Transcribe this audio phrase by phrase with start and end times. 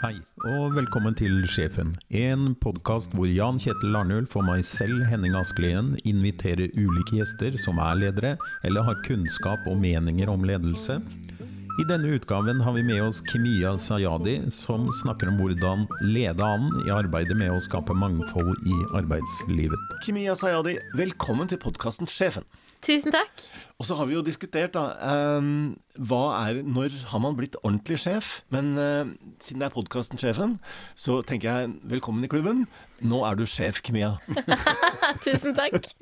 [0.00, 0.14] Hei,
[0.48, 1.90] og velkommen til Sjefen.
[2.16, 7.76] En podkast hvor Jan Kjetil Arnulf og meg selv, Henning Askelien, inviterer ulike gjester som
[7.84, 8.30] er ledere,
[8.64, 11.02] eller har kunnskap og meninger om ledelse.
[11.78, 16.66] I denne utgaven har vi med oss Kimia Sayadi, som snakker om hvordan lede an
[16.82, 19.94] i arbeidet med å skape mangfold i arbeidslivet.
[20.02, 22.48] Kimia Sayadi, velkommen til podkasten Sjefen.
[22.82, 23.44] Tusen takk.
[23.78, 24.96] Og så har vi jo diskutert, da.
[25.38, 28.40] Um, hva er Når har man blitt ordentlig sjef?
[28.50, 29.04] Men uh,
[29.38, 30.56] siden det er podkasten Sjefen,
[30.96, 32.64] så tenker jeg velkommen i klubben.
[33.04, 34.16] Nå er du sjef, Kimia.
[35.26, 35.92] Tusen takk.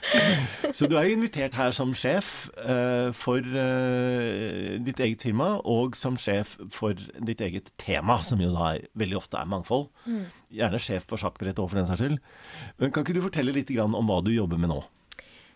[0.76, 6.16] så du er invitert her som sjef uh, for uh, ditt eget firma, og som
[6.20, 9.88] sjef for ditt eget tema, som jo da er, veldig ofte er mangfold.
[10.06, 10.24] Mm.
[10.58, 12.18] Gjerne sjef på sjakkbrettet òg, for den saks skyld.
[12.80, 14.82] Men kan ikke du fortelle litt om hva du jobber med nå?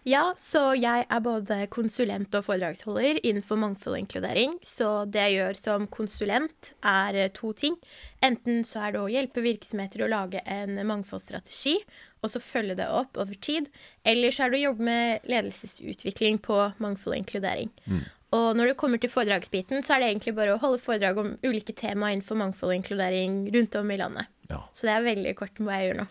[0.06, 4.52] Ja, så jeg er både konsulent og foredragsholder innenfor mangfold og inkludering.
[4.62, 7.74] Så det jeg gjør som konsulent, er eh, to ting.
[8.22, 11.80] Enten så er det å hjelpe virksomheter å lage en mangfoldsstrategi,
[12.22, 13.66] og så følge det opp over tid.
[14.06, 17.72] Eller så er det å jobbe med ledelsesutvikling på mangfold og inkludering.
[17.90, 18.04] Mm.
[18.36, 21.34] Og når det kommer til foredragsbiten, så er det egentlig bare å holde foredrag om
[21.42, 24.30] ulike tema innenfor mangfold og inkludering rundt om i landet.
[24.52, 24.62] Ja.
[24.70, 26.08] Så det er veldig kort om hva jeg gjør nå.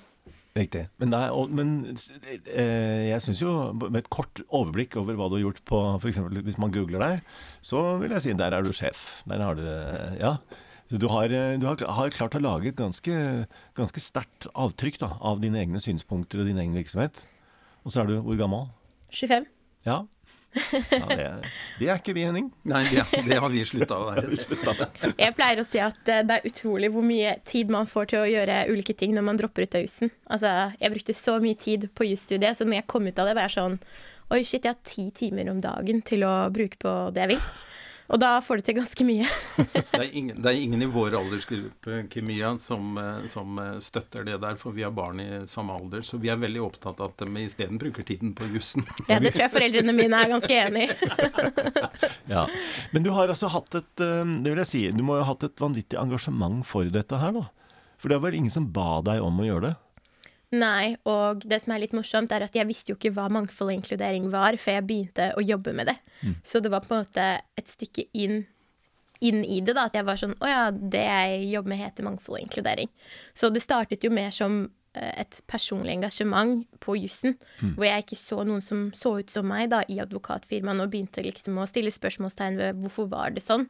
[0.55, 0.85] Riktig.
[1.03, 5.43] Men, er, men eh, jeg syns jo, med et kort overblikk over hva du har
[5.49, 6.21] gjort på f.eks.
[6.47, 7.33] hvis man googler deg,
[7.65, 9.03] så vil jeg si der er du sjef.
[9.27, 9.65] Der har du
[10.21, 10.37] Ja.
[10.85, 13.13] Så du har, du har, har klart å lage et ganske,
[13.73, 17.23] ganske sterkt avtrykk da, av dine egne synspunkter og din egen virksomhet.
[17.81, 18.67] Og så er du hvor gammel?
[19.09, 19.47] 25.
[19.89, 20.03] Ja,
[20.55, 21.27] ja, det,
[21.79, 22.49] det, er ikke vi, Henning.
[22.67, 24.39] Nei, det, det har vi slutta å være.
[25.19, 28.23] Jeg pleier å si at eh, det er utrolig hvor mye tid man får til
[28.23, 30.13] å gjøre ulike ting når man dropper ut av jussen.
[30.31, 33.37] Altså, jeg brukte så mye tid på jusstudiet, så når jeg kom ut av det,
[33.37, 33.79] var jeg sånn
[34.33, 37.43] Oi, shit, jeg har ti timer om dagen til å bruke på det jeg vil.
[38.07, 39.25] Og da får du til ganske mye.
[39.73, 44.27] det, er ingen, det, er ingen, i vår aldersgruppe Kimia, som, eh, som, eh, støtter
[44.27, 46.05] det der, for vi har barn i samme alder.
[46.05, 48.85] Så vi er veldig opptatt av at de isteden bruker tiden på jussen.
[49.09, 51.11] ja, det tror jeg foreldrene mine er ganske enig i.
[52.35, 52.45] ja.
[52.93, 55.31] Men du har altså hatt et eh, Det vil jeg si, du må jo ha
[55.33, 57.47] hatt et vanvittig engasjement for dette her, da?
[57.97, 59.75] For det var vel ingen som ba deg om å gjøre det?
[60.55, 63.71] Nei, og det som er litt morsomt, er at jeg visste jo ikke hva mangfold
[63.71, 65.95] og inkludering var før jeg begynte å jobbe med det.
[66.21, 66.35] Mm.
[66.45, 67.27] Så det var på en måte
[67.57, 68.43] et stykke inn,
[69.25, 72.07] inn i det, da, at jeg var sånn Å ja, det jeg jobber med, heter
[72.07, 72.91] mangfold og inkludering.
[73.33, 74.61] Så det startet jo mer som
[74.93, 77.75] eh, et personlig engasjement på jussen, mm.
[77.75, 81.25] hvor jeg ikke så noen som så ut som meg da, i advokatfirmaene, og begynte
[81.25, 83.67] liksom å stille spørsmålstegn ved hvorfor var det sånn.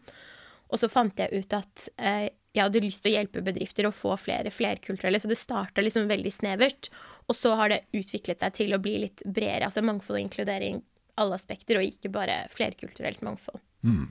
[0.72, 3.94] Og så fant jeg ut at eh, jeg hadde lyst til å hjelpe bedrifter å
[3.94, 6.90] få flere flerkulturelle, så det starta liksom veldig snevert.
[7.28, 10.80] Og så har det utviklet seg til å bli litt bredere, altså mangfold og inkludering,
[11.20, 13.60] alle aspekter, og ikke bare flerkulturelt mangfold.
[13.86, 14.08] Mm.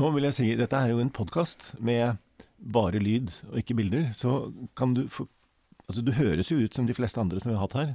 [0.00, 2.20] Nå vil jeg si, dette er jo en podkast med
[2.58, 4.48] bare lyd og ikke bilder, så
[4.78, 5.28] kan du få
[5.88, 7.92] Altså, du høres jo ut som de fleste andre som vi har hatt her.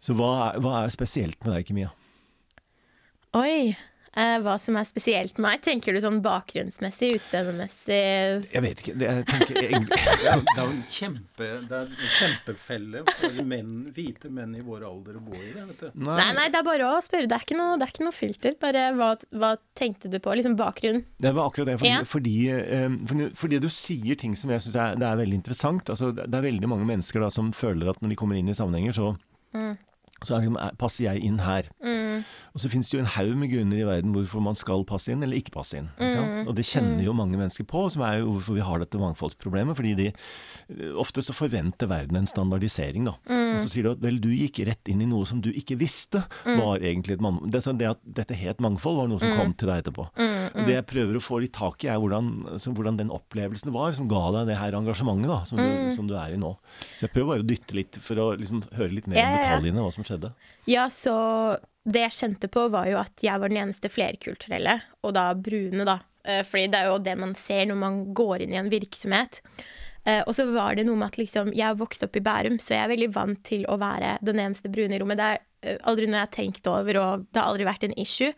[0.00, 1.90] Så hva er, hva er spesielt med deg, Kimia?
[3.36, 3.74] Oi.
[4.16, 5.62] Eh, hva som er spesielt med meg?
[5.64, 7.98] Tenker du sånn bakgrunnsmessig, utseendemessig
[8.48, 8.94] Jeg vet ikke.
[8.96, 13.74] Det er, tenker, egentlig, det er, jo en kjempe, det er en kjempefelle for menn,
[13.96, 15.66] hvite menn i vår alder å bo i det.
[15.68, 15.90] vet du.
[16.06, 16.16] Nei.
[16.22, 17.28] nei, nei, det er bare å spørre.
[17.28, 18.56] Det er ikke noe, det er ikke noe filter.
[18.62, 20.32] Bare hva, hva, tenkte du på?
[20.40, 21.02] Liksom bakgrunn.
[21.20, 21.76] Det var akkurat det.
[21.82, 22.00] Fordi, ja.
[22.08, 22.36] fordi,
[22.86, 25.92] um, fordi, fordi du sier ting som jeg syns er, er, veldig interessant.
[25.92, 28.56] Altså, det er veldig mange mennesker da, som føler at når de kommer inn i
[28.56, 29.12] sammenhenger, så
[29.56, 29.76] mm
[30.24, 31.68] så liksom, passer jeg inn her.
[31.84, 32.24] Mm.
[32.56, 35.12] Og så finnes det jo en haug med grunner i verden hvorfor man skal passe
[35.12, 35.90] inn eller ikke passe inn.
[36.00, 36.46] Ikke mm.
[36.48, 39.76] Og det kjenner jo mange mennesker på, som er jo hvorfor vi har dette mangfoldsproblemet.
[39.76, 43.12] Fordi de eh, ofte så forventer verden en standardisering, da.
[43.28, 43.42] Mm.
[43.58, 45.76] Og så sier du at vel, du gikk rett inn i noe som du ikke
[45.82, 46.54] visste mm.
[46.62, 47.52] var egentlig et mangfold.
[47.52, 49.36] Det, det, at dette het mangfold, var noe som mm.
[49.42, 50.08] kom til deg etterpå.
[50.16, 53.74] Mm, det jeg prøver å få litt tak i, er hvordan, så, hvordan den opplevelsen
[53.76, 56.54] var som ga deg det her engasjementet da, som, du, som du er i nå.
[56.96, 59.84] Så jeg prøver bare å dytte litt for å liksom, høre litt mer om detaljene,
[59.84, 60.32] hva som skjedde?
[60.70, 61.14] Ja, så
[61.86, 65.86] det jeg kjente på, var jo at jeg var den eneste flerkulturelle, og da brune,
[65.86, 66.00] da.
[66.26, 69.42] Eh, fordi det er jo det man ser når man går inn i en virksomhet.
[70.06, 72.58] Eh, og så var det noe med at liksom, jeg har vokst opp i Bærum,
[72.62, 75.20] så jeg er veldig vant til å være den eneste brune i rommet.
[75.20, 77.96] Det er eh, aldri noe jeg har tenkt over, og det har aldri vært en
[77.98, 78.34] issue.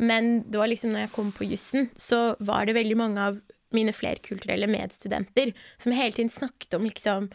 [0.00, 3.40] Men det var liksom når jeg kom på jussen, så var det veldig mange av
[3.74, 7.28] mine flerkulturelle medstudenter som hele tiden snakket om liksom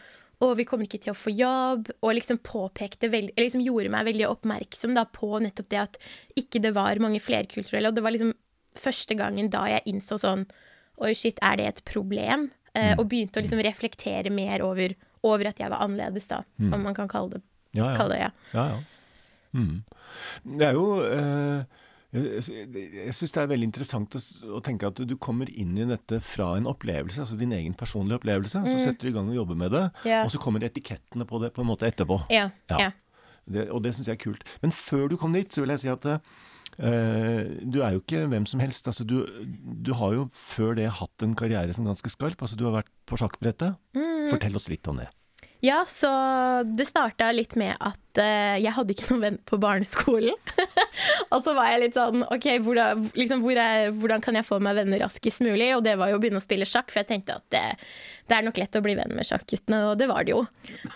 [0.44, 4.08] og vi kommer ikke til å få jobb, og liksom påpekte veldig, liksom gjorde meg
[4.10, 5.96] veldig oppmerksom da, på nettopp det at
[6.36, 7.88] ikke det var mange flerkulturelle.
[7.88, 8.34] Og det var liksom
[8.76, 10.46] første gangen da jeg innså sånn
[10.96, 12.46] Oi, shit, er det et problem?
[12.72, 13.00] Eh, mm.
[13.02, 14.94] og begynte å liksom reflektere mer over,
[15.24, 16.70] over, at jeg var annerledes, da, mm.
[16.72, 17.42] om man kan kalle det,
[17.76, 17.96] ja, ja.
[17.98, 18.30] Kalle det ja.
[18.56, 18.78] ja, ja.
[19.56, 19.76] Mm.
[20.56, 21.84] Det er jo eh,
[22.16, 24.20] Jeg, syns det er veldig interessant å,
[24.56, 28.20] å, tenke at du kommer inn i dette fra en opplevelse, altså din egen personlige
[28.20, 28.62] opplevelse.
[28.64, 28.68] Mm.
[28.72, 30.24] Så setter du i gang og jobber med det, yeah.
[30.24, 32.22] og så kommer etikettene på det på en måte etterpå.
[32.32, 32.94] Ja, Yeah.
[33.46, 34.42] Det, og det syns jeg er kult.
[34.62, 38.24] Men før du kom dit, så vil jeg si at uh, du er jo ikke
[38.32, 38.88] hvem som helst.
[38.90, 39.20] Altså, du,
[39.86, 42.42] du, har jo før det hatt en karriere som ganske skarp.
[42.42, 43.78] Altså, du har vært på sjakkbrettet.
[43.94, 44.32] Mm.
[44.32, 45.06] Fortell oss litt om det.
[45.64, 46.08] Ja, så
[46.62, 50.36] det starta litt med at uh, jeg hadde ikke noen venn på barneskolen.
[51.32, 54.58] og så var jeg litt sånn OK, hvordan, liksom, hvor er, hvordan, kan jeg få
[54.62, 55.70] meg venner raskest mulig?
[55.76, 57.64] Og det var jo å begynne å spille sjakk, for jeg tenkte at det,
[58.28, 60.42] det er nok lett å bli venn med sjakkguttene, og det var det jo.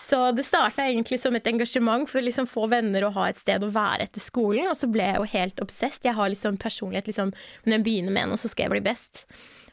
[0.03, 3.41] Så det starta egentlig som et engasjement for å liksom få venner og ha et
[3.41, 4.69] sted å være etter skolen.
[4.69, 6.05] Og så ble jeg jo helt obsesst.
[6.05, 7.33] Jeg har liksom personlighet liksom
[7.65, 9.25] Når jeg begynner med noe, så skal jeg bli best.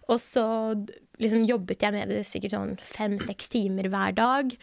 [0.08, 0.46] Og så
[1.22, 4.54] liksom jobbet jeg med det sikkert sånn fem-seks timer hver dag.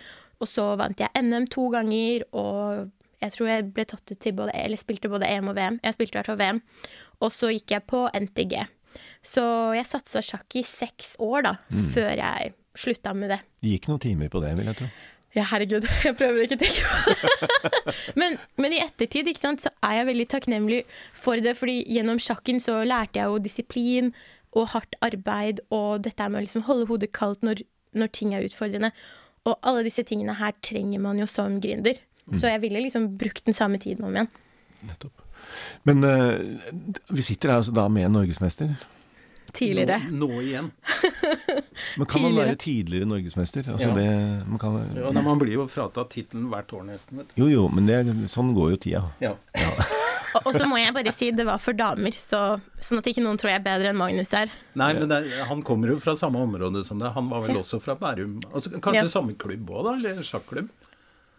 [0.42, 2.90] Og så vant jeg NM to ganger, og
[3.22, 5.78] jeg tror jeg ble tatt ut til både Eller spilte både EM og VM.
[5.84, 6.60] Jeg spilte hvert fall VM.
[7.24, 8.58] Og så gikk jeg på NTG.
[9.24, 11.88] Så jeg satsa sjakk i seks år, da, mm.
[11.94, 13.40] før jeg slutta med det.
[13.62, 14.90] Det gikk noen timer på det, vil jeg tro.
[15.34, 17.94] Ja, herregud, jeg prøver ikke å tenke på det.
[18.20, 20.80] men, men, i ettertid ikke sant, så er jeg veldig takknemlig
[21.24, 24.12] for det, fordi gjennom sjakken så lærte jeg jo disiplin
[24.54, 27.64] og hardt arbeid og dette med å liksom holde hodet kaldt når,
[27.94, 28.92] når ting er utfordrende.
[29.44, 32.00] Og alle disse tingene her trenger man jo som gründer.
[32.24, 32.38] Mm.
[32.40, 34.30] Så jeg ville liksom brukt den samme tiden om igjen.
[34.88, 35.20] Nettopp.
[35.84, 36.40] Men uh,
[37.12, 38.72] vi sitter her altså da med en norgesmester.
[39.54, 40.00] Tidligere.
[40.10, 40.70] Nå, nå igjen.
[41.98, 43.68] Men kan man være tidligere norgesmester?
[43.70, 43.94] Altså ja.
[43.94, 44.08] det,
[44.48, 47.22] man, kan, ja, man blir jo fratatt tittelen hvert år nesten.
[47.38, 48.00] Jo jo, men det,
[48.32, 49.02] sånn går jo tida.
[49.22, 49.34] Ja.
[49.54, 49.86] ja.
[50.42, 53.38] Og, så må jeg bare si det var for damer, så, sånn at ikke noen
[53.40, 54.50] tror jeg er bedre enn Magnus her.
[54.78, 57.12] Nei, men det, han kommer jo fra samme område som deg.
[57.14, 58.40] Han var vel også fra Bærum?
[58.50, 59.12] Altså, kanskje ja.
[59.12, 59.94] samme klubb òg, da?
[60.00, 60.72] Eller sjakklubb?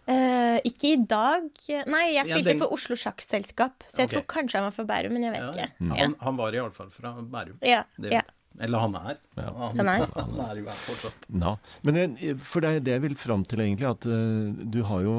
[0.06, 1.48] Uh, ikke i dag.
[1.90, 2.60] Nei, jeg spilte ja, den...
[2.62, 4.14] for Oslo Sjakkselskap, så jeg okay.
[4.14, 5.68] tror kanskje han var fra Bærum, men jeg vet ja, ikke.
[5.82, 5.94] Mm.
[5.98, 7.56] Han, han, var iallfall fra Bærum.
[7.66, 8.22] Ja, det, ja.
[8.62, 9.16] Eller han er.
[9.34, 9.48] Ja.
[9.58, 10.06] Han, han, er.
[10.20, 11.26] han er jo her fortsatt.
[11.42, 11.56] Ja.
[11.82, 15.02] Men det, for det er det jeg vil fram til, egentlig, at uh, du har
[15.04, 15.16] jo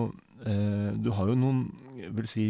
[0.47, 1.67] uh, Du har jo noen
[2.17, 2.45] vil si,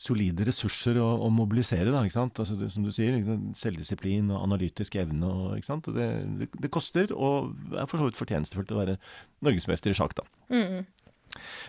[0.00, 1.92] solide ressurser å, å mobilisere.
[1.92, 2.02] Da?
[2.04, 3.18] Altså, som du sier,
[3.56, 5.30] selvdisiplin og analytisk evne.
[5.30, 5.70] Og?
[5.94, 6.08] Det,
[6.40, 8.98] det, det, koster, og er for så vidt fortjenestefullt å være
[9.46, 10.16] norgesmester i sjakk.
[10.20, 10.28] da.
[10.54, 10.84] Mm.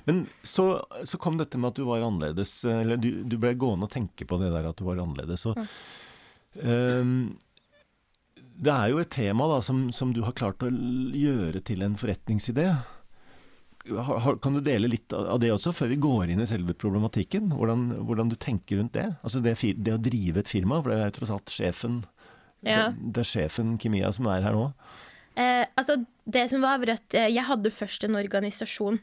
[0.06, 0.68] Men så,
[1.04, 4.28] så, kom dette med at du var annerledes, eller du, du, ble gående og tenke
[4.30, 5.48] på det der at du var annerledes.
[5.50, 6.70] Og, mm.
[6.70, 7.16] um,
[8.56, 11.98] det er jo et tema da, som, som, du har klart å gjøre til en
[12.00, 12.70] forretningsidé
[13.86, 17.52] kan du dele litt av det også, før vi går inn i selve problematikken?
[17.54, 19.08] Hvordan, hvordan du tenker rundt det?
[19.22, 22.00] Altså det, det, å drive et firma, for det er jo tross alt sjefen
[22.66, 22.88] ja.
[22.90, 24.70] det, det, er sjefen Kimia som er her nå.
[25.36, 29.00] Eh, altså, det som var at eh, jeg hadde først en organisasjon,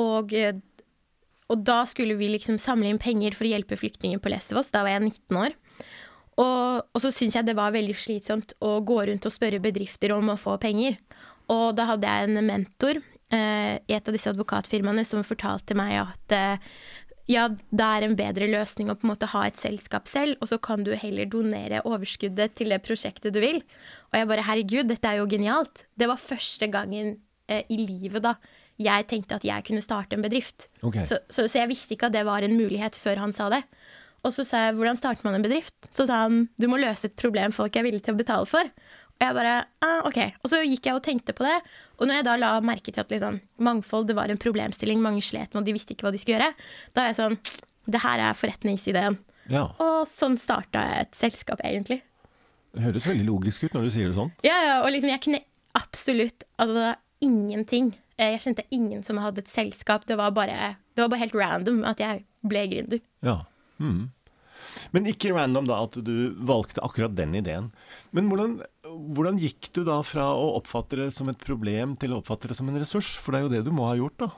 [0.00, 0.58] og, eh,
[1.52, 4.72] og da skulle vi liksom samle inn penger for å hjelpe flyktninger på Lesvos.
[4.74, 5.56] Da var jeg 19 år.
[6.40, 10.14] Og, og så syntes jeg det var veldig slitsomt å gå rundt og spørre bedrifter
[10.14, 10.96] om å få penger.
[11.52, 13.02] Og da hadde jeg en mentor
[13.36, 16.72] i et av disse advokatfirmaene som fortalte meg at eh,
[17.30, 20.50] ja, det er en bedre løsning å på en måte ha et selskap selv, og
[20.50, 23.60] så kan du heller donere overskuddet til det prosjektet du vil.
[24.10, 25.84] Og jeg bare herregud, dette er jo genialt.
[25.94, 27.14] Det var første gangen
[27.46, 28.34] eh, i livet da
[28.80, 30.70] jeg tenkte at jeg kunne starte en bedrift.
[30.80, 31.04] Okay.
[31.06, 33.62] Så, så, så, jeg visste ikke at det var en mulighet før han sa det.
[34.24, 35.76] Og så sa jeg hvordan starter man en bedrift?
[35.92, 38.72] Så sa han du må løse et problem folk er villige til å betale for.
[39.20, 40.18] Og jeg bare ah, OK.
[40.40, 41.58] Og så gikk jeg og tenkte på det.
[42.00, 45.20] Og når jeg da la merke til at liksom, mangfold det var en problemstilling, mange
[45.26, 46.54] slet med, og de visste ikke hva de skulle gjøre,
[46.96, 47.36] da er jeg sånn
[47.90, 49.18] Det her er forretningsideen.
[49.50, 49.66] Ja.
[49.82, 52.00] Og sånn starta jeg et selskap, egentlig.
[52.70, 54.30] Det høres veldig logisk ut når du sier det sånn.
[54.46, 54.76] Ja, ja.
[54.84, 55.42] Og liksom, jeg kunne
[55.78, 56.94] absolutt Altså,
[57.24, 57.92] ingenting.
[58.16, 60.06] Eh, jeg kjente ingen som hadde et selskap.
[60.08, 63.04] Det var bare, det var bare helt random at jeg ble gründer.
[63.26, 63.42] Ja.
[63.80, 64.08] Mm.
[64.94, 67.70] Men ikke random da at du valgte akkurat den ideen.
[68.16, 72.20] Men hvordan, hvordan, gikk du da fra å oppfatte det som et problem til å
[72.20, 73.16] oppfatte det som en ressurs?
[73.20, 74.30] For det er jo det du må ha gjort, da.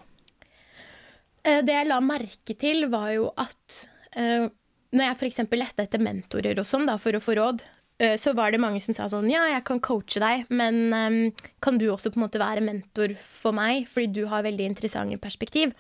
[1.43, 3.79] Eh, det jeg la merke til, var jo at
[4.17, 4.49] uh,
[4.93, 5.45] når jeg f.eks.
[5.59, 7.65] lette etter mentorer og sånn da, for å få råd,
[8.05, 11.33] uh, så var det mange som sa sånn Ja, jeg kan coache deg, men
[11.65, 15.19] kan du også på en måte være mentor for meg, fordi du har veldig interessante
[15.23, 15.75] perspektiv?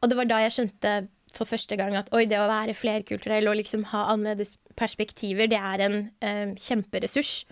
[0.00, 0.94] Og det var da jeg skjønte
[1.34, 5.60] for første gang at oi, det å være flerkulturell og liksom ha annerledes perspektiver, det
[5.60, 7.44] er en eh, kjemperessurs.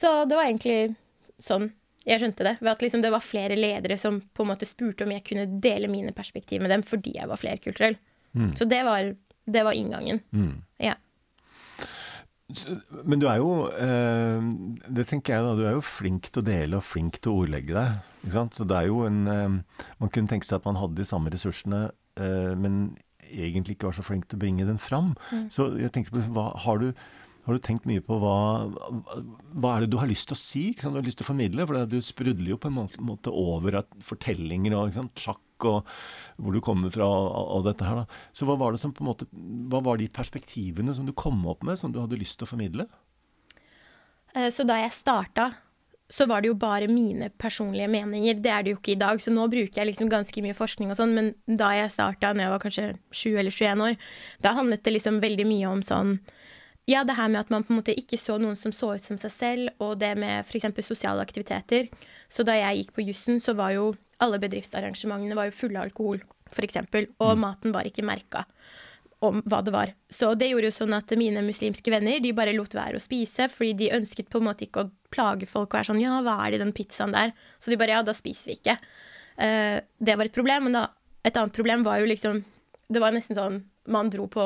[0.00, 0.96] Så det var egentlig
[1.40, 1.70] sånn
[2.08, 2.54] jeg skjønte det.
[2.62, 5.44] Ved at liksom det var flere ledere som på en måte spurte om jeg kunne
[5.60, 7.98] dele mine perspektiv med dem fordi jeg var flerkulturell.
[8.32, 8.54] Mm.
[8.56, 9.12] Så det var,
[9.44, 10.22] det var inngangen.
[10.32, 10.54] Mm.
[10.80, 10.96] Ja.
[13.04, 14.46] Men du er jo eh,
[14.90, 17.44] Det tenker jeg da, du er jo flink til å dele og flink til å
[17.44, 18.00] ordlegge deg.
[18.24, 18.56] Ikke sant?
[18.58, 21.30] Så det er jo en eh, Man kunne tenke seg at man hadde de samme
[21.30, 21.90] ressursene
[22.20, 22.96] Eh, men
[23.30, 25.12] egentlig ikke var så flink til å bringe den fram.
[25.54, 26.90] Så jeg tenkte på, hva, har, du,
[27.50, 28.36] har du tenkt mye på hva,
[29.58, 30.64] hva er det du har lyst til å si?
[30.78, 31.66] Du har lyst til å formidle?
[31.68, 35.88] For du sprudler jo på en måte over fortellinger og sjakk og
[36.40, 38.02] hvor du kommer fra og dette her.
[38.02, 38.20] da.
[38.32, 39.28] Så hva var det som på en måte,
[39.70, 42.52] hva var de perspektivene som du kom opp med, som du hadde lyst til å
[42.54, 42.88] formidle?
[44.34, 45.50] Eh, Så da jeg starta,
[46.10, 48.40] så var det jo bare mine personlige meninger.
[48.42, 50.90] Det er det jo ikke i dag, så nå bruker jeg liksom ganske mye forskning
[50.90, 53.96] og sånn, men da jeg starta, når jeg var kanskje 7 eller 21 år,
[54.42, 56.16] da handlet det liksom veldig mye om sånn
[56.88, 59.04] ja, det her med at man på en måte ikke så noen som så ut
[59.04, 60.70] som seg selv, og det med f.eks.
[60.86, 61.90] sosiale aktiviteter.
[62.30, 65.88] Så da jeg gikk på jussen, så var jo alle bedriftsarrangementene var jo fulle av
[65.88, 66.80] alkohol, f.eks.,
[67.22, 68.44] og maten var ikke merka
[69.24, 69.92] om hva det var.
[70.12, 73.50] Så det gjorde jo sånn at mine muslimske venner de bare lot være å spise,
[73.52, 76.38] fordi de ønsket på en måte ikke å plage folk og være sånn Ja, hva
[76.40, 77.34] er det i den pizzaen der?
[77.60, 78.78] Så de bare Ja, da spiser vi ikke.
[79.36, 80.68] Uh, det var et problem.
[80.68, 80.86] Men da,
[81.24, 82.42] et annet problem var jo liksom
[82.90, 84.42] Det var nesten sånn man dro på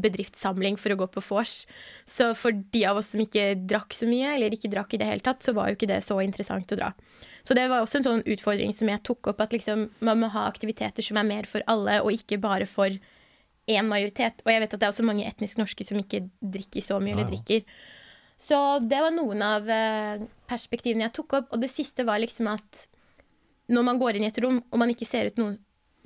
[0.00, 1.66] bedriftssamling for å gå på vors.
[2.08, 5.08] Så for de av oss som ikke drakk så mye, eller ikke drakk i det
[5.10, 6.90] hele tatt, så var jo ikke det så interessant å dra.
[7.44, 10.32] Så det var også en sånn utfordring som jeg tok opp, at liksom man må
[10.32, 12.96] ha aktiviteter som er mer for alle, og ikke bare for
[13.70, 14.44] én majoritet.
[14.44, 17.16] Og jeg vet at det er også mange etnisk norske som ikke drikker så mye,
[17.16, 17.66] eller drikker.
[18.40, 18.56] Så
[18.88, 21.50] det var noen av eh, perspektivene jeg tok opp.
[21.52, 22.86] Og det siste var liksom at
[23.70, 25.58] når man går inn i et rom, og man ikke ser, ut noen,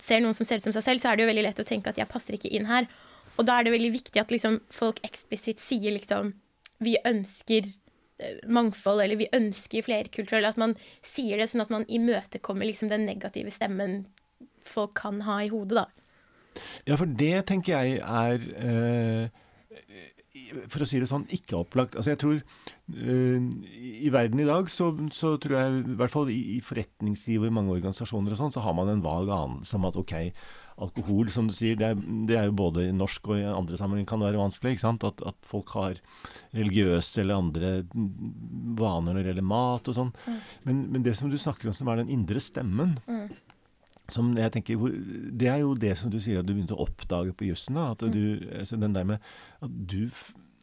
[0.05, 1.67] ser noen som ser ut som seg selv, så er det jo veldig lett å
[1.69, 2.89] tenke at jeg passer ikke inn her.
[3.39, 6.35] Og da er det veldig viktig at liksom folk eksplisitt sier liksom
[6.85, 11.73] vi ønsker eh, mangfold, eller vi ønsker flerkultur, eller at man sier det sånn at
[11.73, 14.05] man imøtekommer liksom den negative stemmen
[14.65, 15.87] folk kan ha i hodet, da.
[16.87, 19.41] Ja, for det tenker jeg er eh,
[20.67, 21.95] For å si det sånn, ikke opplagt.
[21.95, 26.33] Altså jeg tror uh, I verden i dag så, så tror jeg, i hvert fall
[26.33, 29.79] i, i forretningsliv og i mange organisasjoner og sånn, så har man en vag anelse
[29.79, 30.17] om at ok,
[30.83, 33.79] alkohol, som du sier, det er, det er jo både i norsk og i andre
[33.79, 34.75] sammenhenger kan være vanskelig.
[34.75, 35.07] ikke sant?
[35.07, 36.03] At, at folk har
[36.57, 40.15] religiøse eller andre vaner når det gjelder mat og sånn.
[40.67, 42.97] Men, men det som du snakker om som er den indre stemmen,
[44.13, 44.81] som jeg tenker,
[45.33, 47.79] Det er jo det som du sier at du begynte å oppdage på jussen.
[47.81, 49.23] At du, altså den der med
[49.65, 50.11] at du,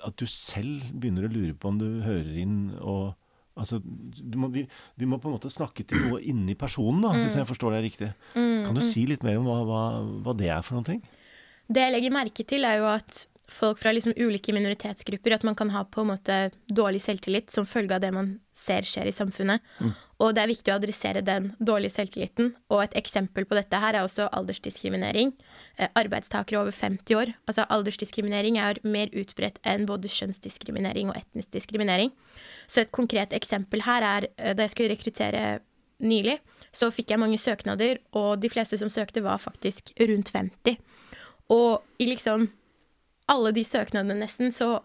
[0.06, 3.16] at du selv begynner å lure på om du hører inn og
[3.58, 4.66] altså, du må, vi,
[4.98, 7.88] vi må på en måte snakke til noe inni personen, da, hvis jeg forstår deg
[7.90, 8.12] riktig.
[8.36, 9.82] Kan du si litt mer om hva, hva,
[10.28, 11.02] hva det er for noen ting?
[11.72, 15.56] Det jeg legger merke til, er jo at folk fra liksom ulike minoritetsgrupper At man
[15.56, 19.16] kan ha på en måte dårlig selvtillit som følge av det man ser skjer i
[19.16, 19.62] samfunnet.
[20.22, 22.52] Og det er viktig å adressere den dårlige selvtilliten.
[22.70, 25.34] Og et eksempel på dette her er også aldersdiskriminering.
[25.78, 27.34] Eh, arbeidstakere over 50 år.
[27.50, 32.14] Altså aldersdiskriminering er mer utbredt enn både kjønnsdiskriminering og etnisk diskriminering.
[32.70, 35.60] Så et konkret eksempel her er eh, da jeg skulle rekruttere
[36.02, 36.40] nylig,
[36.74, 40.78] så fikk jeg mange søknader, og de fleste som søkte, var faktisk rundt 50.
[41.52, 42.48] Og i liksom
[43.32, 44.82] alle de søknadene nesten, så,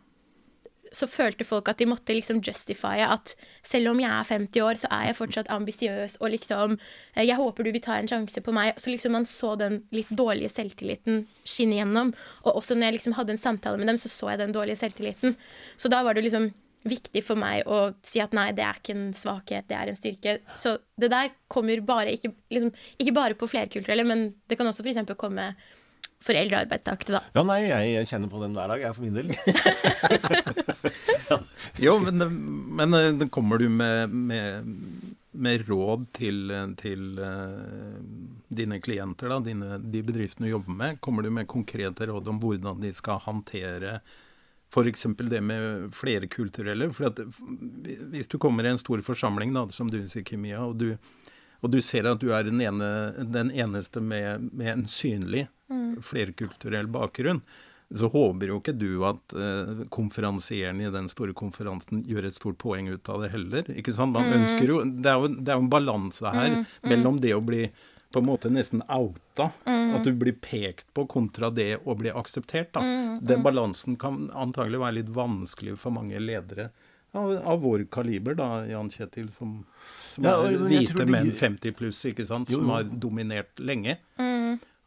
[0.95, 3.35] så følte folk at de måtte liksom justifye at
[3.67, 7.39] selv om jeg er 50 år, så er jeg fortsatt ambisiøs, og liksom eh, Jeg
[7.41, 8.77] håper du vil ta en sjanse på meg.
[8.81, 12.15] Så liksom man så den litt dårlige selvtilliten skinne gjennom.
[12.45, 14.81] Og også når jeg liksom hadde en samtale med dem, så så jeg den dårlige
[14.85, 15.37] selvtilliten.
[15.77, 16.53] Så da var det liksom
[16.87, 19.99] viktig for meg å si at nei, det er ikke en svakhet, det er en
[19.99, 20.37] styrke.
[20.59, 22.71] Så det der kommer bare ikke, liksom,
[23.03, 25.03] ikke bare på flerkulturelle, men det kan også f.eks.
[25.19, 25.51] komme
[26.23, 27.23] for eldre arbeidstakere, da.
[27.37, 29.29] Ja, nei, jeg, kjenner på den hver dag, jeg for min del.
[31.83, 32.25] Jo, men,
[32.77, 34.65] men eh, kommer du med, med,
[35.37, 37.99] med råd til, til uh,
[38.49, 41.01] dine klienter, da, dine, de bedriftene du jobber med?
[41.05, 43.99] Kommer du med konkrete råd om hvordan de skal håndtere
[44.73, 45.07] f.eks.
[45.19, 46.89] det med flerkulturelle?
[46.97, 47.21] For at,
[48.15, 50.89] hvis du kommer i en stor forsamling, da, som du sier, Kimia, og du,
[51.67, 55.49] og du ser at du er den, ene, den eneste med, med en synlig
[56.07, 57.41] flerkulturell bakgrunn,
[57.95, 62.59] så håper jo ikke du at eh, konferansieren i den store konferansen gjør et stort
[62.59, 63.69] poeng ut av det heller.
[63.79, 64.15] ikke sant?
[64.15, 66.57] Man ønsker jo, Det er jo, det er jo en balanse her
[66.87, 67.69] mellom det å bli
[68.15, 72.71] på en måte nesten outa, at du blir pekt på, kontra det å bli akseptert.
[72.73, 72.83] da.
[73.21, 76.71] Den balansen kan antagelig være litt vanskelig for mange ledere
[77.17, 79.59] av, av vår kaliber, da, Jan Kjetil, som,
[80.13, 81.07] som Ja, er hvite de...
[81.13, 82.75] menn 50 pluss, ikke sant, Jo, som jo.
[82.77, 83.99] har dominert lenge.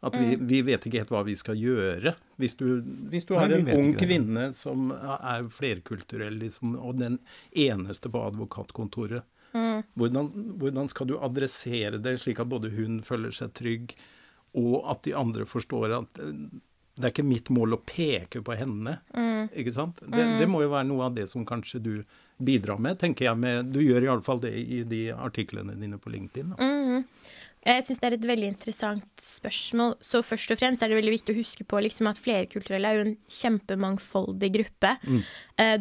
[0.00, 2.14] At vi, vi vet ikke helt hva vi skal gjøre.
[2.40, 2.64] Hvis du,
[3.12, 7.18] hvis du har en ung kvinne som er flerkulturell, liksom, og den
[7.52, 9.26] eneste på advokatkontoret,
[9.98, 10.30] hvordan,
[10.62, 13.92] hvordan skal du adressere det slik at både hun føler seg trygg,
[14.56, 16.38] og at de andre forstår at eh,
[17.00, 18.98] det er ikke mitt mål å peke på henne.
[19.56, 20.00] Ikke sant?
[20.04, 21.92] Det, det må jo være noe av det som kanskje du
[22.40, 23.40] bidrar med, tenker jeg.
[23.40, 26.54] Med, du gjør iallfall det i de artiklene dine på LinkedIn.
[26.54, 26.68] Da.
[26.68, 27.06] Mm.
[27.60, 29.98] Jeg syns det er et veldig interessant spørsmål.
[30.00, 32.96] Så først og fremst er det veldig viktig å huske på liksom at flerkulturelle er
[32.96, 34.94] jo en kjempemangfoldig gruppe.
[35.04, 35.18] Mm.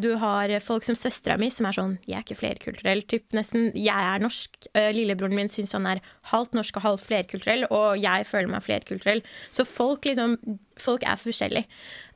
[0.03, 3.69] Du har folk som søstera mi, som er sånn Jeg er ikke flerkulturell, typ nesten.
[3.79, 4.57] Jeg er norsk.
[4.73, 6.01] Eh, lillebroren min syns han er
[6.33, 9.23] halvt norsk og halvt flerkulturell, og jeg føler meg flerkulturell.
[9.55, 10.35] Så folk liksom
[10.79, 11.67] Folk er forskjellige.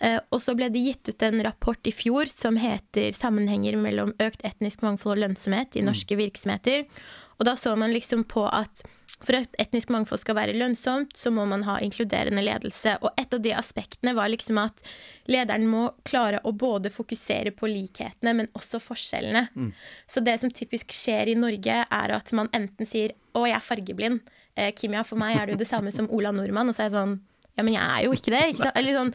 [0.08, 4.14] Eh, og så ble det gitt ut en rapport i fjor som heter 'Sammenhenger mellom
[4.24, 5.90] økt etnisk mangfold og lønnsomhet i mm.
[5.92, 6.88] norske virksomheter'.
[7.40, 8.86] Og da så man liksom på at
[9.24, 12.98] for at etnisk mangfold skal være lønnsomt, så må man ha inkluderende ledelse.
[13.02, 14.84] Og et av de aspektene var liksom at
[15.32, 19.48] lederen må klare å både fokusere på likhetene, men også forskjellene.
[19.56, 19.72] Mm.
[20.08, 23.70] Så det som typisk skjer i Norge, er at man enten sier 'Å, jeg er
[23.70, 24.22] fargeblind'.
[24.56, 26.70] Eh, Kimia, for meg er du det samme som Ola Nordmann.
[26.70, 27.22] Og så er jeg sånn
[27.56, 28.44] Ja, men jeg er jo ikke det.
[28.54, 29.14] Ikke Eller sånn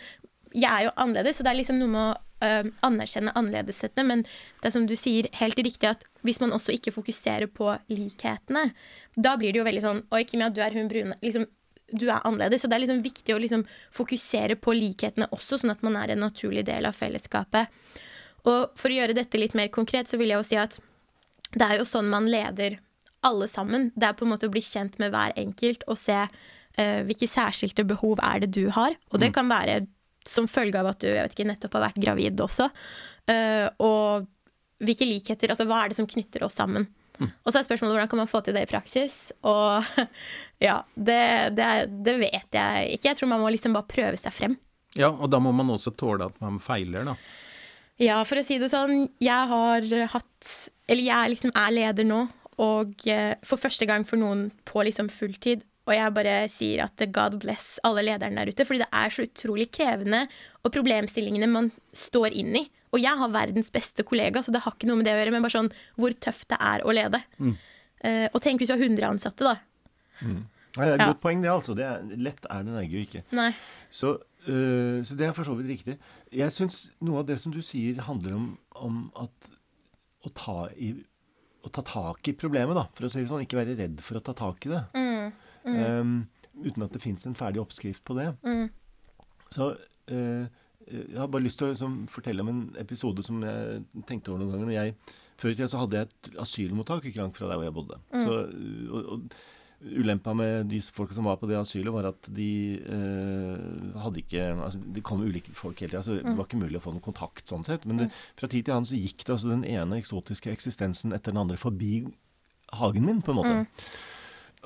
[0.55, 1.37] Jeg er jo annerledes.
[1.37, 4.07] Så det er liksom noe med å uh, anerkjenne annerledeshetene.
[4.07, 4.25] Men
[4.63, 8.71] det er som du sier, helt riktig at hvis man også ikke fokuserer på likhetene,
[9.17, 11.19] da blir det jo veldig sånn Oi, Kimia, du er hun brune.
[11.25, 11.47] Liksom,
[11.93, 12.63] du er annerledes.
[12.63, 13.65] Så det er liksom viktig å liksom
[13.95, 17.73] fokusere på likhetene også, sånn at man er en naturlig del av fellesskapet.
[18.49, 20.79] Og for å gjøre dette litt mer konkret, så vil jeg jo si at
[21.57, 22.79] det er jo sånn man leder
[23.27, 23.91] alle sammen.
[23.97, 26.19] Det er på en måte å bli kjent med hver enkelt og se
[26.79, 28.97] uh, hvilke særskilte behov er det du har.
[29.11, 29.37] Og det mm.
[29.37, 29.79] kan være
[30.29, 32.69] som følge av at du ikke, nettopp har vært gravid også.
[33.29, 34.29] Uh, og
[34.79, 36.87] hvilke likheter Altså hva er det som knytter oss sammen?
[37.19, 37.33] Mm.
[37.43, 39.17] Og så er spørsmålet hvordan kan man få til det i praksis?
[39.49, 39.85] Og
[40.69, 41.21] ja, det,
[41.59, 41.69] det,
[42.07, 43.11] det, vet jeg ikke.
[43.11, 44.57] Jeg tror man må liksom bare prøve seg frem.
[44.99, 47.17] Ja, og da må man også tåle at man feiler, da.
[47.99, 50.51] Ja, for å si det sånn, jeg har hatt
[50.87, 52.21] Eller jeg liksom er leder nå,
[52.63, 55.67] og eh, for første gang for noen på liksom fulltid.
[55.89, 59.25] Og jeg bare sier at God bless alle lederne der ute, fordi det er så
[59.25, 60.27] utrolig krevende,
[60.61, 62.67] og problemstillingene man står inn i.
[62.93, 65.33] Og jeg har verdens beste kollega, så det har ikke noe med det å gjøre,
[65.35, 67.21] men bare sånn hvor tøft det er å lede.
[67.41, 67.57] Mm.
[68.05, 69.57] Uh, og tenk hvis du har 100 ansatte, da.
[70.21, 70.47] Mm.
[70.77, 71.11] Nei, det er et ja.
[71.11, 71.77] godt poeng, det, altså.
[71.77, 73.25] Det er, lett er det nærmere ikke.
[73.37, 73.51] Nei.
[73.91, 74.15] Så,
[74.47, 75.99] uh, så, det er for så vidt riktig.
[76.37, 79.53] Jeg syns noe av det som du sier, handler om, om at
[80.25, 80.93] å ta, i,
[81.65, 83.45] å ta tak i problemet, da, for å si det sånn.
[83.45, 84.85] Ikke være redd for å ta tak i det.
[84.97, 85.08] Mm.
[85.77, 86.17] Um,
[86.65, 88.33] uten at det fins en ferdig oppskrift på det.
[88.47, 88.69] Mm.
[89.55, 90.49] Så uh,
[90.89, 94.43] jeg har bare lyst til å liksom, fortelle om en episode som jeg tenkte over
[94.43, 94.75] noen ganger.
[94.77, 94.97] Jeg,
[95.41, 98.03] før i tida så hadde jeg et asylmottak ikke langt fra der hvor jeg bodde.
[98.15, 98.21] Mm.
[98.25, 98.37] Så,
[98.89, 99.41] og, og,
[99.79, 102.51] Ulempa med de folka som var på det asylet, var at de
[102.83, 106.35] eh, hadde ikke altså Det kom ulike folk hele tida, så det mm.
[106.35, 107.87] var ikke mulig å få noen kontakt sånn sett.
[107.87, 108.17] Men det, mm.
[108.41, 111.61] fra tid til annen så gikk det altså den ene eksotiske eksistensen etter den andre
[111.63, 111.93] forbi
[112.81, 113.55] hagen min, på en måte.
[113.55, 113.93] Mm.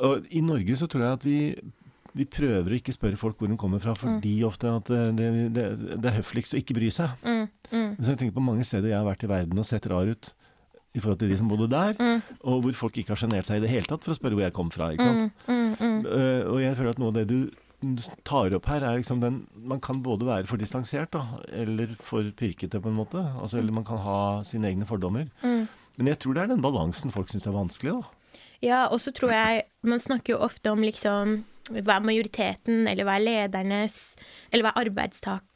[0.01, 1.39] Og I Norge så tror jeg at vi,
[2.17, 4.47] vi prøver å ikke spørre folk hvor de kommer fra, fordi mm.
[4.49, 5.27] ofte at det,
[5.57, 7.13] det, det, er høfligst å ikke bry seg.
[7.27, 7.43] Mm.
[7.73, 7.91] Mm.
[7.99, 10.33] Så jeg tenker på mange steder jeg har vært i verden og sett rar ut
[10.93, 12.39] i forhold til de som bodde der, mm.
[12.45, 14.45] og hvor folk ikke har sjenert seg i det hele tatt for å spørre hvor
[14.45, 14.91] jeg kom fra.
[14.93, 15.45] ikke sant?
[15.49, 17.39] Uh, og jeg føler at noe av det du
[18.29, 22.29] tar opp her, er liksom den Man kan både være for distansert, da, eller for
[22.39, 23.23] pirkete, på en måte.
[23.41, 25.31] Altså, eller man kan ha sine egne fordommer.
[25.43, 28.22] Men jeg tror det er den balansen folk syns er vanskelig, da.
[28.62, 31.40] Ja, og så tror jeg Man snakker jo ofte om liksom
[31.72, 33.94] hva er majoriteten, eller hva er ledernes,
[34.51, 35.46] eller hva er arbeidstak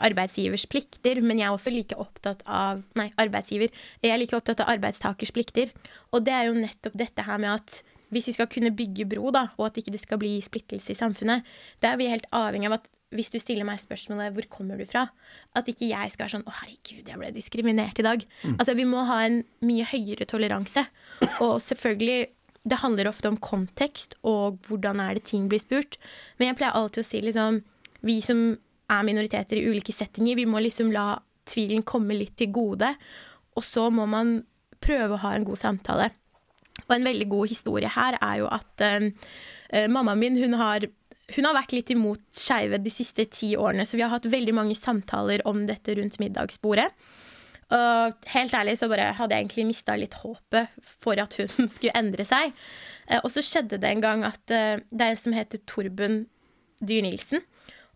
[0.00, 3.72] arbeidsgivers plikter, men jeg er også like opptatt av Nei, arbeidsgiver.
[4.00, 5.72] Jeg er like opptatt av arbeidstakers plikter.
[6.12, 9.30] Og det er jo nettopp dette her med at hvis vi skal kunne bygge bro,
[9.32, 11.46] da, og at ikke det skal bli splittelse i samfunnet,
[11.80, 14.84] da er vi helt avhengig av at hvis du stiller meg spørsmålet 'hvor kommer du
[14.84, 15.08] fra',
[15.54, 18.26] at ikke jeg skal være sånn 'å herregud, jeg ble diskriminert i dag'.
[18.44, 18.56] Mm.
[18.58, 20.86] Altså vi må ha en mye høyere toleranse.
[21.40, 22.26] Og selvfølgelig
[22.68, 25.98] det handler ofte om kontekst og hvordan er det ting blir spurt.
[26.38, 27.62] Men jeg pleier alltid å si liksom
[28.02, 28.58] Vi som
[28.90, 32.88] er minoriteter i ulike settinger, vi må liksom la tvilen komme litt til gode.
[33.54, 34.40] Og så må man
[34.82, 36.10] prøve å ha en god samtale.
[36.88, 40.88] Og en veldig god historie her er jo at uh, mammaen min, hun har
[41.36, 44.54] hun har vært litt imot skeive de siste ti årene, så vi har hatt veldig
[44.56, 46.88] mange samtaler om dette rundt middagsbordet.
[47.72, 51.96] Og helt ærlig så bare hadde jeg egentlig mista litt håpet for at hun skulle
[51.96, 52.52] endre seg.
[53.08, 56.24] Eh, og så skjedde det en gang at eh, det er en som heter Torben
[56.82, 57.44] Dyr-Nilsen,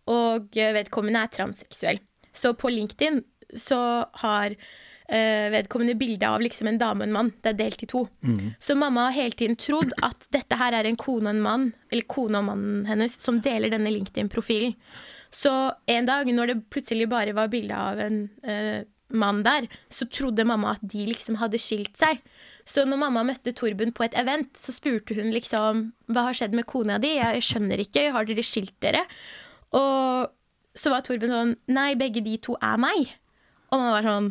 [0.07, 1.97] og vedkommende er transseksuell.
[2.31, 3.19] Så på LinkedIn
[3.59, 3.79] så
[4.21, 4.55] har
[5.11, 7.31] uh, vedkommende bilde av liksom en dame og en mann.
[7.43, 8.05] Det er delt i to.
[8.21, 8.53] Mm.
[8.59, 11.69] Så mamma har hele tiden trodd at dette her er en kone og en mann,
[11.91, 14.75] eller kone og mannen hennes, som deler denne LinkedIn-profilen.
[15.33, 15.53] Så
[15.91, 20.45] en dag, når det plutselig bare var bilde av en uh, mann der, så trodde
[20.47, 22.19] mamma at de liksom hadde skilt seg.
[22.67, 26.55] Så når mamma møtte Torben på et event, så spurte hun liksom hva har skjedd
[26.57, 29.05] med kona di, jeg skjønner ikke, har dere skilt dere?
[29.77, 30.27] Og
[30.77, 33.15] så var Torben sånn nei, begge de to er meg.
[33.71, 34.29] Og mamma var sånn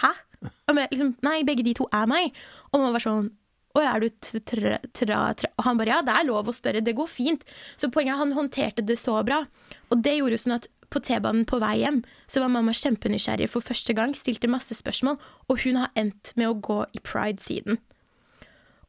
[0.00, 0.12] Hæ?
[0.42, 2.36] Og jeg liksom, Nei, begge de to er meg.
[2.72, 3.30] Og man var sånn
[3.72, 5.48] Å, er du tra, tra, tra?
[5.56, 7.44] Og han bare ja, det er lov å spørre, det går fint.
[7.80, 9.38] Så poenget er han håndterte det så bra.
[9.88, 13.64] Og det gjorde sånn at på T-banen på vei hjem så var mamma kjempenysgjerrig for
[13.64, 15.16] første gang, stilte masse spørsmål,
[15.48, 17.80] og hun har endt med å gå i pride siden.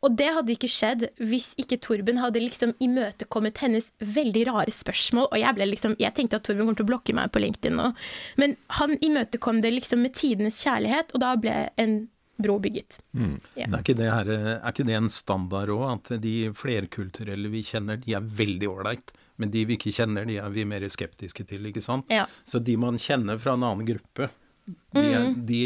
[0.03, 5.29] Og det hadde ikke skjedd hvis ikke Torben hadde liksom imøtekommet hennes veldig rare spørsmål.
[5.31, 7.77] Og jeg ble liksom, jeg tenkte at Torben kom til å blokke meg på LinkedIn
[7.79, 7.91] nå.
[8.41, 12.03] Men han imøtekom det liksom med tidenes kjærlighet, og da ble en
[12.43, 12.99] bro bygget.
[13.15, 13.39] Mm.
[13.55, 13.69] Yeah.
[13.69, 18.17] Er, ikke her, er, ikke det en standard òg, at de flerkulturelle vi kjenner, de
[18.17, 19.13] er veldig ålreit.
[19.41, 22.09] Men de vi ikke kjenner, de er vi mer skeptiske til, ikke sant.
[22.13, 22.27] Ja.
[22.45, 24.29] Så de man kjenner fra en annen gruppe,
[24.65, 25.45] de, mm.
[25.45, 25.59] de,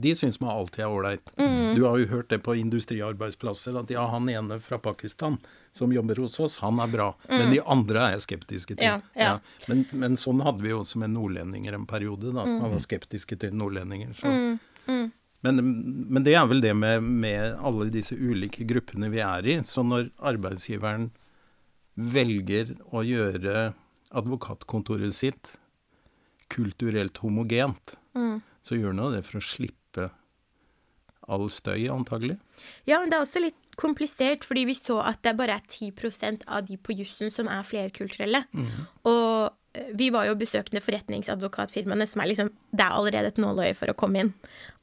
[0.00, 1.32] de syns man alltid er ålreit.
[1.36, 1.74] Mm.
[1.74, 5.38] Du har jo hørt det på industriarbeidsplasser, at ja, han ene fra Pakistan
[5.74, 7.08] som jobber hos oss, han er bra.
[7.26, 7.34] Mm.
[7.38, 8.86] Men de andre er jeg skeptiske til.
[8.86, 9.32] Ja, ja.
[9.32, 9.66] Ja.
[9.70, 12.46] Men, men, sånn hadde vi jo også med nordlendinger en periode, da.
[12.46, 14.14] Man var skeptiske til nordlendinger.
[15.44, 19.58] Men, men, det er vel det med, med alle disse ulike gruppene vi er i.
[19.66, 21.10] Så når arbeidsgiveren
[21.94, 23.72] velger å gjøre
[24.14, 25.52] advokatkontoret sitt
[26.54, 28.36] kulturelt homogent, mm.
[28.64, 30.10] så gjør han det for å slippe
[31.30, 32.36] all støy, antagelig.
[32.88, 36.46] Ja, men det er også litt komplisert, fordi vi så at det bare er 10%
[36.46, 38.44] av de på jussen som er flerkulturelle.
[38.52, 38.72] Mm.
[39.10, 43.74] Og eh, vi var jo besøkende forretningsadvokatfirmaene, som er liksom Det er allerede et nåløye
[43.78, 44.32] for å komme inn.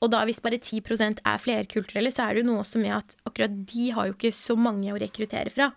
[0.01, 3.15] Og da hvis bare 10% er flerkulturelle, så er det jo noe også med at
[3.27, 5.71] akkurat de har jo ikke så mange å rekruttere fra.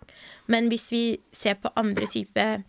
[0.51, 1.03] Men hvis vi
[1.35, 2.65] ser på andre typer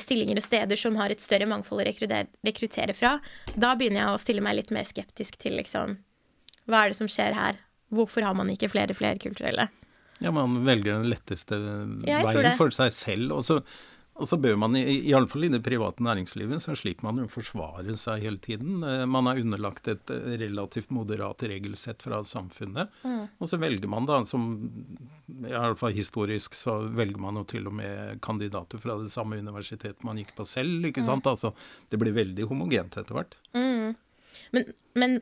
[0.00, 3.18] stillinger og steder som har et større mangfold å rekruttere, rekruttere fra,
[3.54, 5.98] da begynner jeg å stille meg litt mer skeptisk til liksom
[6.64, 7.58] Hva er det som skjer her?
[7.94, 9.68] Hvorfor har man ikke flere flerkulturelle?
[10.22, 13.34] Ja, man velger den letteste veien for seg selv.
[13.36, 13.58] Og så
[14.14, 18.22] og så bør man, iallfall i, det private næringslivet, så slik man jo forsvare seg
[18.22, 18.76] hele tiden.
[18.86, 22.94] Eh, man er underlagt et eh, relativt moderat regelsett fra samfunnet.
[23.02, 23.24] Mm.
[23.42, 24.46] Og så velger man da, som
[25.50, 30.22] iallfall historisk, så velger man jo til og med kandidater fra det samme universitetet man
[30.22, 30.86] gikk på selv.
[30.86, 31.08] ikke mm.
[31.10, 31.30] sant?
[31.34, 31.50] Altså,
[31.90, 33.34] det blir veldig homogent etter hvert.
[33.58, 33.96] Mm.
[34.54, 35.18] Men, men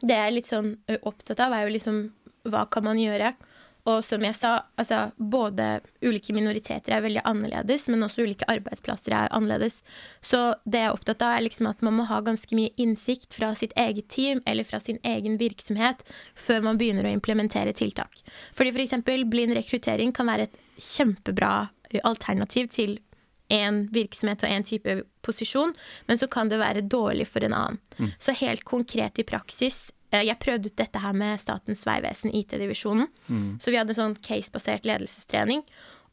[0.00, 2.06] det jeg er litt sånn opptatt av, er jo liksom
[2.48, 3.34] hva kan man gjøre?
[3.84, 9.12] Og som jeg sa, altså både ulike minoriteter er veldig annerledes, men også ulike arbeidsplasser
[9.12, 9.82] er annerledes.
[10.24, 13.36] Så det jeg er opptatt av, er liksom at man må ha ganske mye innsikt
[13.36, 16.00] fra sitt eget team eller fra sin egen virksomhet
[16.32, 18.24] før man begynner å implementere tiltak.
[18.56, 18.96] Fordi f.eks.
[19.04, 21.54] For blind rekruttering kan være et kjempebra
[22.08, 22.96] alternativ til
[23.52, 25.74] én virksomhet og én type posisjon,
[26.08, 27.80] men så kan det være dårlig for en annen.
[27.98, 28.10] Mm.
[28.18, 29.90] Så helt konkret i praksis
[30.22, 33.10] jeg prøvde ut dette her med Statens vegvesen, IT-divisjonen.
[33.26, 33.50] Mm.
[33.62, 35.64] Så vi hadde sånn case-basert ledelsestrening.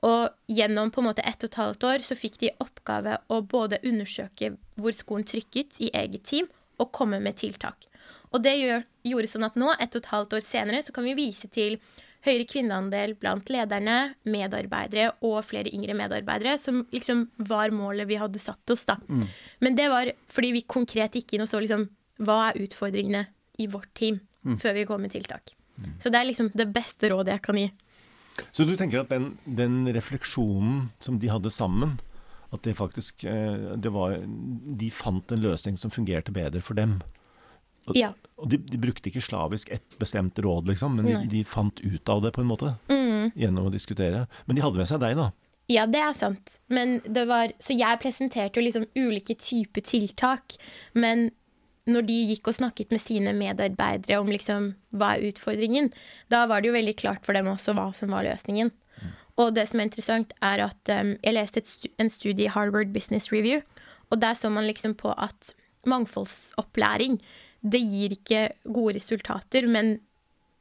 [0.08, 3.42] Og gjennom på en måte ett og et halvt år så fikk de oppgave å
[3.46, 6.50] både undersøke hvor skoen trykket i eget team,
[6.82, 7.86] og komme med tiltak.
[8.34, 11.06] Og det gjør, gjorde sånn at nå, ett og et halvt år senere, så kan
[11.06, 11.78] vi vise til
[12.26, 18.42] høyere kvinneandel blant lederne, medarbeidere og flere yngre medarbeidere, som liksom var målet vi hadde
[18.42, 19.00] satt oss, da.
[19.10, 19.26] Mm.
[19.66, 21.88] Men det var fordi vi konkret gikk inn og så liksom
[22.22, 23.26] hva er utfordringene
[23.60, 24.60] i vårt team mm.
[24.62, 25.56] før vi går med tiltak.
[25.78, 25.96] Mm.
[26.00, 27.70] Så det er liksom det beste rådet jeg kan gi.
[28.56, 31.98] Så du tenker at den, den refleksjonen som de hadde sammen,
[32.52, 34.18] at det faktisk eh, det var,
[34.80, 37.00] De fant en løsning som fungerte bedre for dem.
[37.90, 38.12] Og, ja.
[38.38, 42.12] og de, de, brukte ikke slavisk ett bestemt råd, liksom, men de, de, fant ut
[42.14, 42.76] av det på en måte.
[42.92, 43.32] Mm.
[43.40, 44.28] Gjennom å diskutere.
[44.46, 45.32] Men de hadde med seg deg, da.
[45.72, 46.60] Ja, det er sant.
[46.74, 50.58] Men det var, så jeg presenterte jo liksom ulike typer tiltak.
[50.94, 51.30] Men
[51.90, 55.90] når de gikk og snakket med sine medarbeidere om liksom, hva er utfordringen,
[56.30, 58.70] da var det jo veldig klart for dem også hva som var løsningen.
[59.02, 59.14] Mm.
[59.42, 62.94] Og det som er interessant, er at um, jeg leste stu en studie i Harvard
[62.94, 63.64] Business Review,
[64.12, 65.56] og der så man liksom på at
[65.90, 67.18] mangfoldsopplæring
[67.62, 70.00] det gir ikke gode resultater, men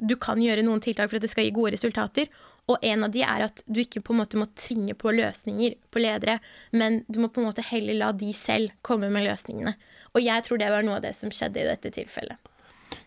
[0.00, 2.28] du kan gjøre noen tiltak for at det skal gi gode resultater.
[2.68, 5.78] Og en av de er at du ikke på en måte må tvinge på løsninger
[5.90, 6.38] på ledere,
[6.70, 9.74] men du må på en måte heller la de selv komme med løsningene.
[10.14, 12.50] Og jeg tror det var noe av det som skjedde i dette tilfellet.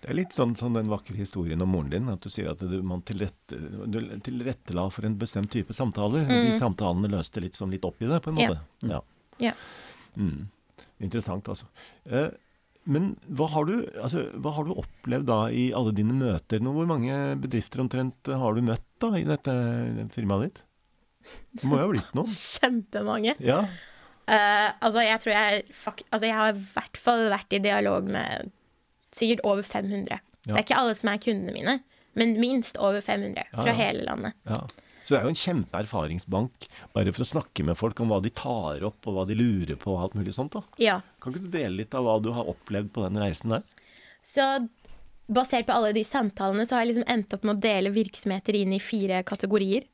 [0.03, 2.09] Det er litt sånn, sånn den vakre historien om moren din.
[2.11, 6.25] At du sier at du, man tilrettela for en bestemt type samtaler.
[6.27, 6.49] Mm.
[6.49, 8.57] De samtalene løste litt, sånn litt opp i det, på en måte.
[8.89, 8.99] Ja.
[9.43, 9.53] ja.
[10.19, 10.49] Mm.
[11.03, 11.69] Interessant, altså.
[12.03, 12.29] Eh,
[12.83, 16.59] men hva har, du, altså, hva har, du, opplevd da i alle dine møter?
[16.63, 19.55] Nå, hvor mange bedrifter omtrent har du møtt da i dette
[20.15, 20.61] firmaet ditt?
[21.55, 22.35] Det må jo ha blitt noen?
[22.59, 23.37] Kjempemange.
[23.43, 23.63] Ja.
[24.23, 28.51] Uh, altså, jeg tror jeg Altså, jeg har i hvert fall vært i dialog med
[29.15, 30.07] sikkert over 500.
[30.13, 30.19] Ja.
[30.47, 31.75] Det er ikke alle som er kundene mine,
[32.19, 34.35] men minst over 500 fra ja, hele landet.
[35.03, 38.31] Så det er jo en kjempeerfaringsbank bare for å snakke med folk om hva de
[38.33, 40.55] tar opp, og hva de lurer på og alt mulig sånt.
[40.55, 40.63] da.
[40.81, 40.99] Ja.
[41.23, 43.65] Kan ikke du dele litt av hva du har opplevd på den reisen der?
[44.23, 44.45] Så
[45.33, 48.57] basert på alle de samtalene så har jeg liksom endt opp med å dele virksomheter
[48.59, 49.87] inn i fire kategorier.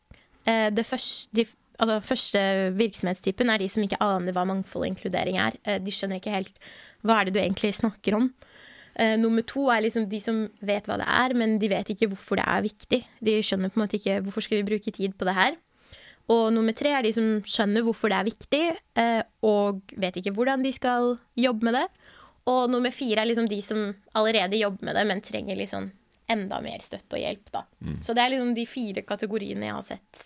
[0.46, 1.46] Eh, det første, de,
[1.78, 2.44] altså, første
[2.78, 5.58] virksomhetstypen er de som ikke aner hva mangfold og inkludering er.
[5.64, 6.62] Eh, de skjønner ikke helt
[7.06, 8.30] hva er det du egentlig snakker om.
[9.00, 12.10] Eh, nummer to er liksom de som vet hva det er, men de vet ikke
[12.12, 13.02] hvorfor det er viktig.
[13.24, 15.56] De skjønner på en måte ikke hvorfor skal vi bruke tid på det her.
[16.30, 18.66] Og nummer tre er de som skjønner hvorfor det er viktig,
[19.00, 21.86] uh, og vet ikke hvordan de skal jobbe med det.
[22.50, 25.90] Og nummer fire er liksom de som allerede jobber med det, men trenger liksom
[26.30, 27.50] enda mer støtte og hjelp.
[27.56, 27.64] Da.
[27.82, 27.98] Mm.
[28.06, 30.26] Så det er liksom de fire kategoriene jeg har sett.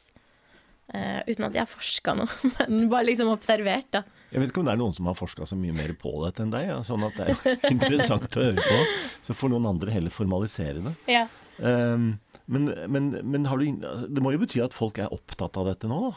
[0.92, 3.88] Uh, uten at jeg har forska noe, men bare liksom observert.
[3.96, 4.04] da.
[4.34, 6.44] Jeg vet ikke om det er noen som har forska så mye mer på dette
[6.44, 6.68] enn deg.
[6.68, 6.82] Ja.
[6.86, 8.84] Sånn at det er interessant å høre på.
[9.24, 10.94] Så får noen andre heller formalisere det.
[11.14, 11.24] Ja.
[11.58, 12.16] Um,
[12.46, 15.88] men, men, men du, altså, det må jo bety at folk er opptatt av dette
[15.88, 16.14] nå, da?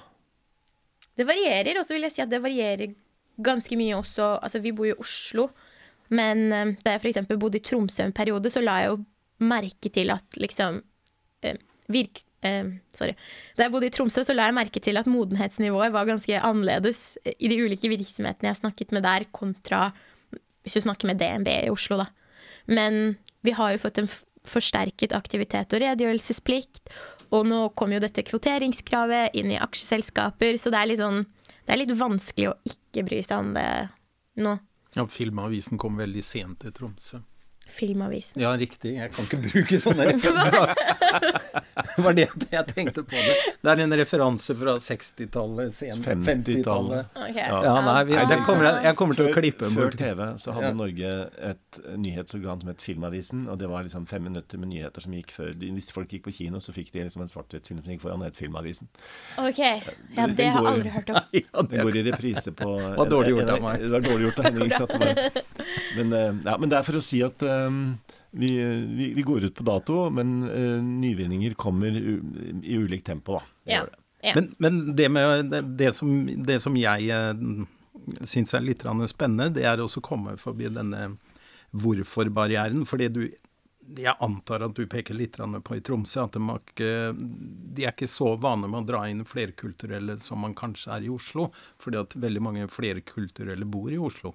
[1.16, 2.96] Det varierer, og så vil jeg si at det varierer
[3.46, 4.34] ganske mye også.
[4.44, 5.48] Altså, vi bor jo i Oslo.
[6.12, 7.30] Men um, da jeg f.eks.
[7.34, 8.98] bodde i Tromsø en periode, så la jeg jo
[9.46, 11.60] merke til at liksom um,
[11.92, 12.22] virk...
[12.44, 13.14] Uh, sorry.
[13.56, 17.16] Da jeg bodde i Tromsø, så la jeg merke til at modenhetsnivået var ganske annerledes
[17.24, 19.88] i de ulike virksomhetene jeg snakket med der, kontra
[20.66, 22.08] hvis du snakker med DNB i Oslo, da.
[22.66, 23.14] Men
[23.46, 24.10] vi har jo fått en
[24.46, 26.82] forsterket aktivitet og redegjørelsesplikt,
[27.34, 31.24] og nå kom jo dette kvoteringskravet inn i aksjeselskaper, så det er litt sånn
[31.66, 33.70] Det er litt vanskelig å ikke bry seg om det
[34.38, 34.52] nå.
[34.94, 37.18] Ja, Filmavisen kom veldig sent til Tromsø.
[37.66, 38.42] Filmavisen.
[38.42, 38.94] Ja, riktig.
[38.96, 40.74] Jeg kan ikke bruke sånne referanser.
[41.96, 43.16] Det var det jeg tenkte på.
[43.16, 43.34] det.
[43.60, 45.72] Det er en referanse fra 60-tallet,
[46.04, 47.10] 50-tallet.
[47.12, 47.40] Okay.
[47.40, 47.60] Ja.
[47.64, 50.70] ja, nei, vi, det kommer, jeg, jeg kommer til å klippe Før TV så hadde
[50.70, 50.76] ja.
[50.76, 51.12] Norge
[51.50, 55.32] et nyhetsorgan som het Filmavisen, og det var liksom fem minutter med nyheter som gikk
[55.36, 58.24] før Hvis folk gikk på kino, så fikk de liksom en svart-hvitt-film som gikk foran,
[58.26, 58.88] het Filmavisen.
[59.40, 61.20] Ok, ja, det har jeg aldri hørt om.
[61.40, 63.84] ja, den går i reprise på Det var dårlig gjort av meg.
[63.84, 64.72] Det var dårlig gjort av Henning.
[65.96, 67.55] Men, eh, ja, men det er for å si at um,
[68.36, 68.50] vi,
[68.96, 72.18] vi, vi, går ut på dato, men uh, nyvinninger kommer u,
[72.62, 73.42] i ulikt tempo, da.
[73.72, 73.86] Ja.
[74.24, 74.32] Ja.
[74.34, 77.64] Men, men, det, med, det, som, det som jeg uh,
[78.26, 81.16] syns er litt spennende, det er også å komme forbi denne
[81.76, 82.86] hvorfor-barrieren.
[82.86, 83.20] fordi du
[83.86, 88.08] jeg antar at du peker litt på i Tromsø, at de, ikke, de er ikke
[88.10, 91.52] så vane med å dra inn flerkulturelle som man kanskje er i Oslo.
[91.78, 94.34] Fordi at veldig mange flerkulturelle bor i Oslo.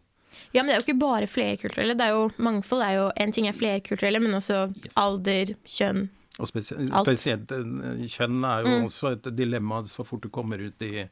[0.54, 1.96] Ja, men det er jo ikke bare flerkulturelle.
[1.98, 4.96] Det er jo Mangfold er jo En ting er flerkulturelle, men også yes.
[5.00, 6.08] alder, kjønn.
[6.40, 8.88] Og spesielt, spesielt eh, kjønn er jo mm.
[8.88, 11.06] også et dilemma så fort du kommer ut, i,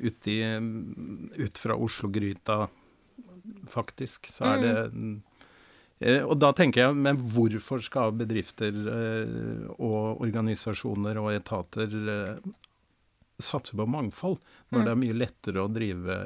[0.00, 0.40] ut, i,
[1.44, 2.64] ut fra Oslo-gryta,
[3.70, 4.32] faktisk.
[4.32, 4.66] Så er mm.
[6.00, 11.98] det eh, Og da tenker jeg, men hvorfor skal bedrifter eh, og organisasjoner og etater
[13.42, 14.38] satse på mangfold,
[14.74, 14.86] når mm.
[14.86, 16.20] det er mye lettere å drive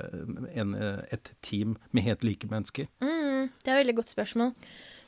[0.59, 0.77] en,
[1.13, 2.89] et team med helt like mennesker?
[3.05, 4.55] Mm, det er et veldig godt spørsmål.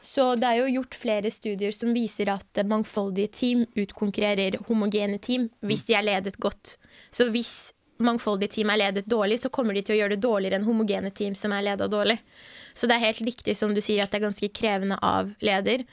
[0.05, 5.51] Så det er jo gjort flere studier som viser at mangfoldige team utkonkurrerer homogene team
[5.67, 6.79] hvis de er ledet godt.
[7.13, 7.53] Så hvis
[8.01, 11.13] mangfoldige team er ledet dårlig, så kommer de til å gjøre det dårligere enn homogene
[11.13, 12.17] team som er leda dårlig.
[12.75, 15.85] Så det er helt riktig som du sier, at det er ganske krevende av leder.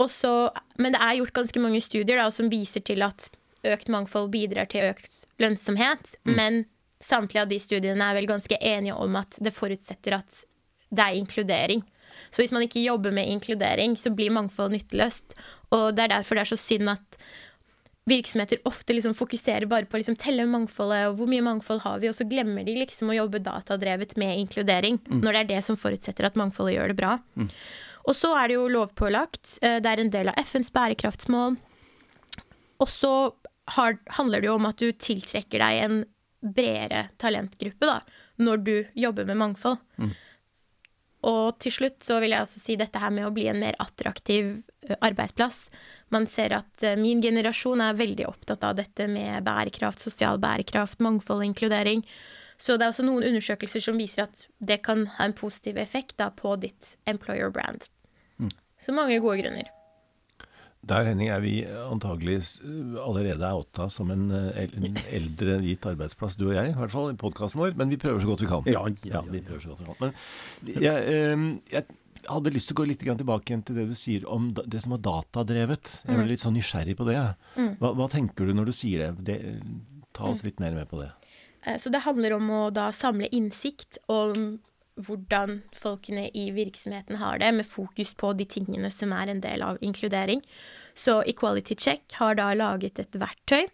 [0.00, 0.32] Også,
[0.80, 3.28] men det er gjort ganske mange studier da, som viser til at
[3.64, 6.16] økt mangfold bidrar til økt lønnsomhet.
[6.24, 6.34] Mm.
[6.38, 6.64] Men
[7.04, 10.44] samtlige av de studiene er vel ganske enige om at det forutsetter at
[10.94, 11.82] det er inkludering.
[12.30, 15.34] Så hvis man ikke jobber med inkludering, så blir mangfold nytteløst.
[15.74, 17.18] Og det er derfor det er så synd at
[18.08, 22.02] virksomheter ofte liksom fokuserer bare på å liksom telle mangfoldet og hvor mye mangfold har
[22.02, 25.22] vi, og så glemmer de liksom å jobbe datadrevet med inkludering, mm.
[25.24, 27.14] når det er det som forutsetter at mangfoldet gjør det bra.
[27.40, 27.48] Mm.
[28.04, 29.56] Og så er det jo lovpålagt.
[29.64, 31.56] Eh, det er en del av FNs bærekraftsmål.
[32.84, 33.14] Og så
[33.72, 36.02] handler det jo om at du tiltrekker deg en
[36.44, 37.98] bredere talentgruppe da,
[38.44, 39.80] når du jobber med mangfold.
[39.96, 40.12] Mm.
[41.24, 43.76] Og til slutt så vil jeg også si dette her med å bli en mer
[43.80, 44.58] attraktiv
[45.00, 45.70] arbeidsplass.
[46.12, 51.40] Man ser at min generasjon er veldig opptatt av dette med bærekraft, sosial bærekraft, mangfold
[51.40, 52.04] og inkludering.
[52.60, 56.18] Så det er også noen undersøkelser som viser at det kan ha en positiv effekt
[56.20, 57.88] da, på ditt employer brand.
[58.38, 58.52] Mm.
[58.78, 59.72] Så mange gode grunner.
[60.84, 62.38] Der Henning, er vi antagelig
[63.00, 66.92] allerede er åtta som en, eh, en, eldre hvit arbeidsplass, du og jeg, i hvert
[66.92, 67.76] fall i podkasten vår.
[67.80, 68.68] Men vi prøver så godt vi kan.
[68.68, 70.00] Ja, ja, ja vi prøver så godt vi kan.
[70.04, 71.86] Men jeg, eh, jeg,
[72.28, 74.94] hadde lyst til å gå litt tilbake igjen til det du sier om det som
[74.96, 75.90] var datadrevet.
[76.04, 76.30] Jeg ble mm.
[76.30, 77.18] litt sånn nysgjerrig på det.
[77.58, 77.74] Mm.
[77.82, 79.26] Hva, hva tenker du når du sier det?
[79.28, 79.38] det
[80.14, 80.48] ta oss mm.
[80.48, 81.10] litt mer med på det.
[81.64, 84.58] Eh, så det handler om å da samle innsikt om
[85.00, 89.64] hvordan folkene i virksomheten har det, med fokus på de tingene som er en del
[89.66, 90.42] av inkludering.
[90.94, 93.66] Så Equality Check har da laget et verktøy,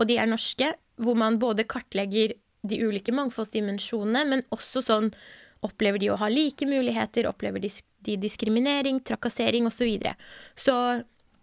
[0.00, 5.10] og de er norske, hvor man både kartlegger de ulike mangfoldsdimensjonene, men også sånn
[5.64, 7.24] Opplever de å ha like muligheter?
[7.24, 9.78] Opplever de diskriminering, trakassering osv.?
[9.78, 10.12] Så, videre.
[10.60, 10.74] så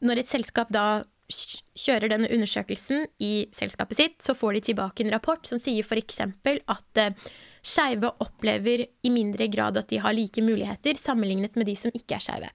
[0.05, 5.13] når et selskap da kjører denne undersøkelsen i selskapet sitt, så får de tilbake en
[5.13, 6.21] rapport som sier f.eks.
[6.21, 11.77] at uh, skeive opplever i mindre grad at de har like muligheter sammenlignet med de
[11.79, 12.51] som ikke er skeive.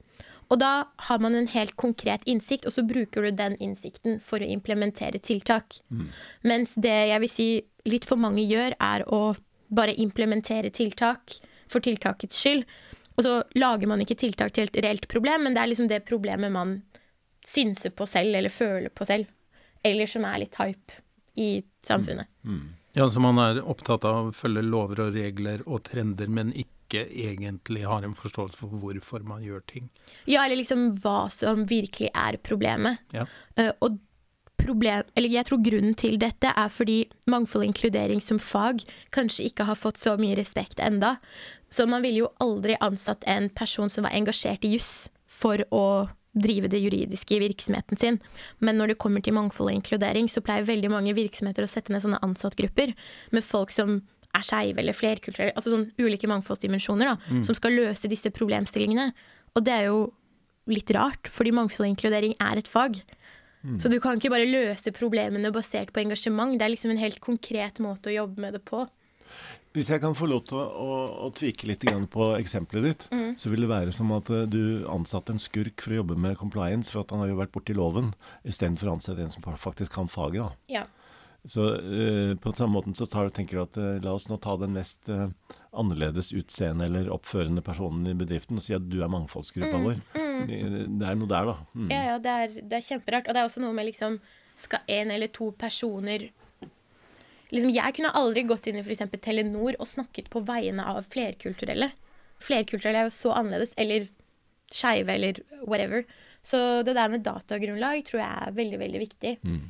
[0.46, 4.42] Og da har man en helt konkret innsikt, og så bruker du den innsikten for
[4.42, 5.80] å implementere tiltak.
[5.90, 6.06] Mm.
[6.46, 7.48] Mens det jeg vil si
[7.90, 9.34] litt for mange gjør, er å
[9.74, 12.62] bare implementere tiltak for tiltakets skyld.
[13.16, 16.04] Og så lager man ikke tiltak til et reelt problem, men det er liksom det
[16.06, 16.78] problemet man
[17.46, 19.30] synser på selv, eller føler på selv.
[19.86, 21.02] Eller som er litt hype
[21.38, 21.50] i
[21.84, 22.26] samfunnet.
[22.42, 22.56] Mm.
[22.56, 22.72] Mm.
[22.96, 27.04] Ja, så man er opptatt av å følge lover og regler og trender, men ikke
[27.04, 29.90] egentlig har en forståelse for hvorfor man gjør ting.
[30.24, 33.02] Ja, eller liksom hva som virkelig er problemet.
[33.12, 33.26] Ja.
[33.58, 33.98] Uh, og
[34.56, 38.80] problem, eller jeg tror grunnen til dette er fordi mangfold og inkludering som fag
[39.14, 41.18] kanskje ikke har fått så mye respekt enda.
[41.68, 45.84] Så man ville jo aldri ansatt en person som var engasjert i juss for å
[46.36, 48.18] drive det juridiske i virksomheten sin.
[48.60, 51.94] Men når det kommer til mangfold og inkludering, så pleier veldig mange virksomheter å sette
[51.94, 52.92] ned sånne ansattgrupper
[53.34, 54.02] med folk som
[54.36, 57.42] er skeive eller flerkulturelle, altså sånn ulike mangfoldsdimensjoner, da, mm.
[57.46, 59.10] som skal løse disse problemstillingene.
[59.56, 60.00] Og det er jo
[60.68, 62.98] litt rart, fordi mangfold og inkludering er et fag.
[63.62, 63.78] Mm.
[63.82, 66.58] Så du kan ikke bare løse problemene basert på engasjement.
[66.58, 68.84] Det er liksom en helt konkret måte å jobbe med det på.
[69.76, 70.92] Hvis jeg kan få lov til å, å,
[71.26, 73.34] å tvike litt på eksempelet ditt, mm.
[73.36, 76.38] så vil det være som at eh, du ansatte en skurk for å jobbe med
[76.40, 78.14] compliance, for at han har jo vært borti loven,
[78.48, 80.46] istedenfor å ansette en som faktisk kan faget.
[80.46, 80.78] da.
[80.78, 80.86] Ja.
[81.46, 84.56] Så uh, på samme måten så tar, tenker du at uh, la oss nå ta
[84.58, 85.28] den mest uh,
[85.78, 90.00] annerledes utseende eller oppførende personen i bedriften og si at du er mangfoldsgruppa mm, vår.
[90.16, 90.40] Mm.
[90.48, 91.54] Det, er noe der, da.
[91.76, 91.92] Mm.
[91.92, 93.28] Ja, ja, det er, det er kjemperart.
[93.28, 94.18] Og det er også noe med liksom
[94.56, 96.30] Skal en eller to personer
[97.52, 99.06] liksom, Jeg kunne aldri gått inn i f.eks.
[99.22, 101.90] Telenor og snakket på vegne av flerkulturelle.
[102.42, 103.74] Flerkulturelle er jo så annerledes.
[103.80, 104.08] Eller
[104.72, 106.04] skeive, eller whatever.
[106.46, 109.32] Så det der med datagrunnlag tror jeg er veldig, veldig viktig.
[109.42, 109.64] Mm.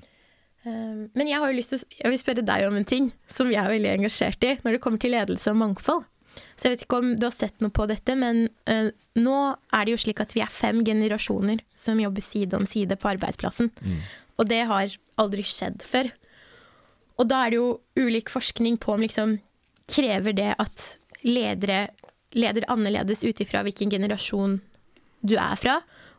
[0.67, 3.53] Um, men jeg har jo lyst til jeg vil spørre deg om en ting som
[3.53, 6.05] jeg er veldig engasjert i når det kommer til ledelse og mangfold.
[6.59, 9.39] Så jeg vet ikke om du har sett noe på dette, men uh, nå
[9.73, 13.13] er det jo slik at vi er fem generasjoner som jobber side om side på
[13.15, 13.71] arbeidsplassen.
[13.81, 14.01] Mm.
[14.37, 16.11] Og det har aldri skjedd før.
[17.17, 19.39] Og da er det jo ulik forskning på om liksom
[19.87, 21.85] Krever det at ledere
[22.35, 24.59] leder annerledes ut ifra hvilken generasjon
[25.23, 25.77] du er fra?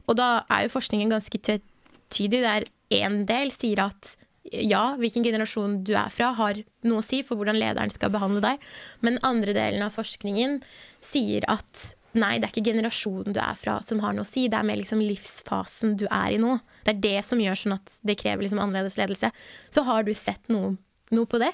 [0.07, 4.15] Og da er jo forskningen ganske tvetydig, der én del sier at
[4.47, 8.39] ja, hvilken generasjon du er fra, har noe å si for hvordan lederen skal behandle
[8.45, 8.63] deg.
[9.03, 10.61] Men andre delen av forskningen
[11.03, 14.47] sier at nei, det er ikke generasjonen du er fra som har noe å si,
[14.49, 16.55] det er mer liksom livsfasen du er i nå.
[16.87, 19.33] Det er det som gjør sånn at det krever liksom annerledes ledelse.
[19.69, 20.77] Så har du sett noe
[21.15, 21.53] noe på det?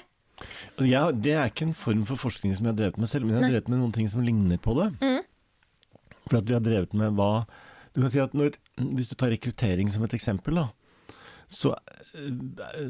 [0.82, 3.36] Ja, det er ikke en form for forskning som jeg har drevet med selv, men
[3.36, 4.88] jeg har drevet med noen ting som ligner på det.
[4.98, 5.22] Mm.
[6.26, 7.44] For at vi har drevet med hva
[7.94, 8.56] Du kan si at når,
[8.96, 10.64] Hvis du tar rekruttering som et eksempel, da,
[11.46, 11.74] så,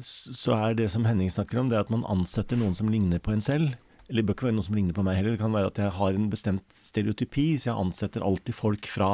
[0.01, 3.35] så, er det som Henning snakker om, det at man ansetter noen som ligner på
[3.35, 3.75] en selv.
[4.09, 5.35] Eller det bør ikke være noen som ligner på meg heller.
[5.35, 9.11] Det kan være at jeg har en bestemt stereotypi, så jeg ansetter alltid folk fra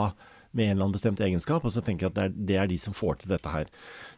[0.50, 2.70] med en eller annen bestemt egenskap, og så tenker jeg at det er, det er
[2.70, 3.68] de som får til dette her.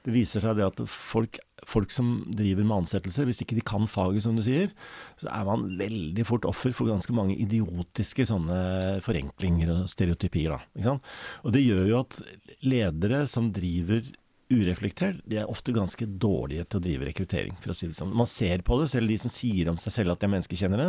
[0.05, 1.37] Det viser seg det at folk,
[1.69, 4.73] folk, som driver med ansettelser, hvis ikke de kan faget, som du sier,
[5.21, 8.59] så er man veldig fort offer for ganske mange idiotiske sånne
[9.05, 10.59] forenklinger og stereotypier.
[10.75, 10.97] Da,
[11.43, 12.21] og det gjør jo at
[12.67, 14.07] ledere som driver
[14.53, 18.13] ureflektert, de er ofte ganske dårlige til å drive rekruttering, for å si det sånn.
[18.17, 20.89] Man ser på det, selv de som sier om seg selv at de er menneskekjennere,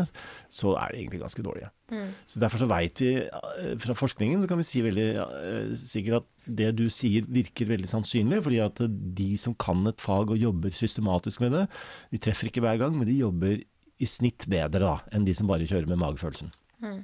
[0.51, 1.69] så er de egentlig ganske dårlige.
[1.93, 2.11] Mm.
[2.29, 6.21] Så Derfor så veit vi eh, fra forskningen, så kan vi si veldig uh, sikkert
[6.21, 8.83] at det du sier virker veldig sannsynlig, fordi at
[9.19, 11.65] de som kan et fag og jobber systematisk med det,
[12.13, 15.49] de treffer ikke hver gang, men de jobber i snitt bedre da, enn de som
[15.49, 16.51] bare kjører med magefølelsen.
[16.83, 17.03] Mm.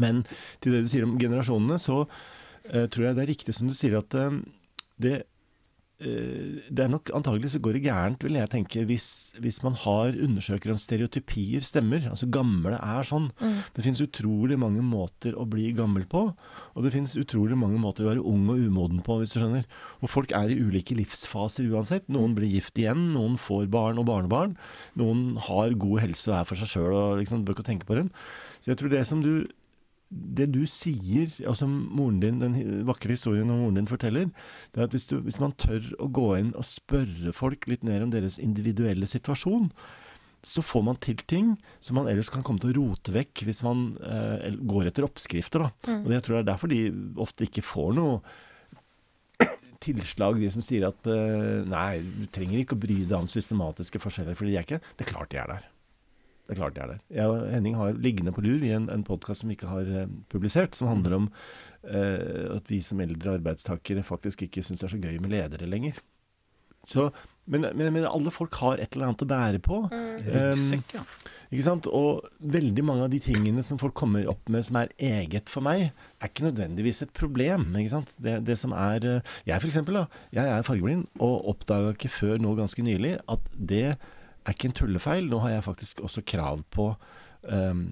[0.00, 0.22] Men
[0.62, 3.76] til det du sier om generasjonene, så uh, tror jeg det er riktig som du
[3.76, 4.38] sier at uh,
[4.98, 5.37] det Eh,
[5.98, 10.14] det er nok antagelig så går det gærent, vil jeg tenke, hvis, hvis man har
[10.14, 12.04] undersøker om stereotypier stemmer.
[12.06, 13.26] Altså gamle er sånn.
[13.42, 13.56] Mm.
[13.74, 16.22] Det finnes utrolig mange måter å bli gammel på.
[16.78, 19.66] Og det finnes utrolig mange måter å være ung og umoden på, hvis du skjønner.
[19.98, 22.06] Og folk er i ulike livsfaser uansett.
[22.06, 24.54] Noen blir gift igjen, noen får barn og barnebarn.
[25.02, 27.98] Noen har god helse og er for seg sjøl og liksom, bør ikke tenke på
[27.98, 28.14] dem.
[28.62, 29.32] Så jeg tror det som du
[30.08, 32.56] det du sier, altså moren din, den
[32.88, 34.30] vakre historien om moren din forteller,
[34.72, 37.84] det er at hvis, du, hvis, man tør å gå inn og spørre folk litt
[37.84, 39.68] mer om deres individuelle situasjon,
[40.48, 43.60] så får man til ting som man ellers kan komme til å rote vekk hvis
[43.66, 45.66] man eh, går etter oppskrifter.
[45.66, 45.72] Da.
[45.90, 46.04] Mm.
[46.06, 46.82] Og jeg tror det er derfor de
[47.26, 48.20] ofte ikke får noe
[49.84, 54.00] tilslag, de som sier at eh, nei, du trenger ikke å bry deg om systematiske
[54.02, 55.68] forskjeller, for de er ikke Det er klart de er der.
[56.48, 57.00] Det er klart de er der.
[57.12, 59.88] Jeg og Henning har liggende på lur i en, en podkast som vi ikke har
[59.92, 61.26] eh, publisert, som handler om
[61.84, 65.68] eh, at vi som eldre arbeidstakere faktisk ikke syns det er så gøy med ledere
[65.68, 66.00] lenger.
[66.88, 67.10] Så,
[67.44, 69.82] men, men, men alle folk har et eller annet å bære på.
[70.24, 71.04] Ryggsekk, ja.
[71.48, 71.88] Ikke sant?
[71.92, 75.64] Og veldig mange av de tingene som folk kommer opp med som er eget for
[75.64, 77.68] meg, er ikke nødvendigvis et problem.
[77.76, 78.14] Ikke sant?
[78.16, 80.22] Det, det som er eh, Jeg for eksempel, da.
[80.32, 83.98] Jeg er fargeblind, og oppdaga ikke før nå ganske nylig at det
[84.48, 85.28] er ikke en tullefeil.
[85.30, 86.90] Nå har jeg faktisk også krav på
[87.48, 87.82] um,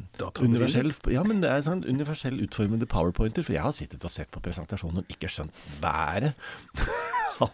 [0.43, 3.47] universell, ja, men det er sånn universell utformede powerpointer.
[3.47, 6.33] For jeg har sittet og sett på presentasjonen og ikke skjønt været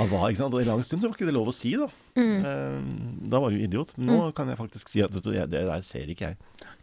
[0.00, 0.28] av hva.
[0.28, 0.54] ikke sant?
[0.56, 1.90] Og I lang stund så var ikke det lov å si, da.
[2.20, 2.86] Um,
[3.30, 3.94] da var du idiot.
[4.00, 6.40] Nå nå kan jeg faktisk si at du, det der ser ikke jeg.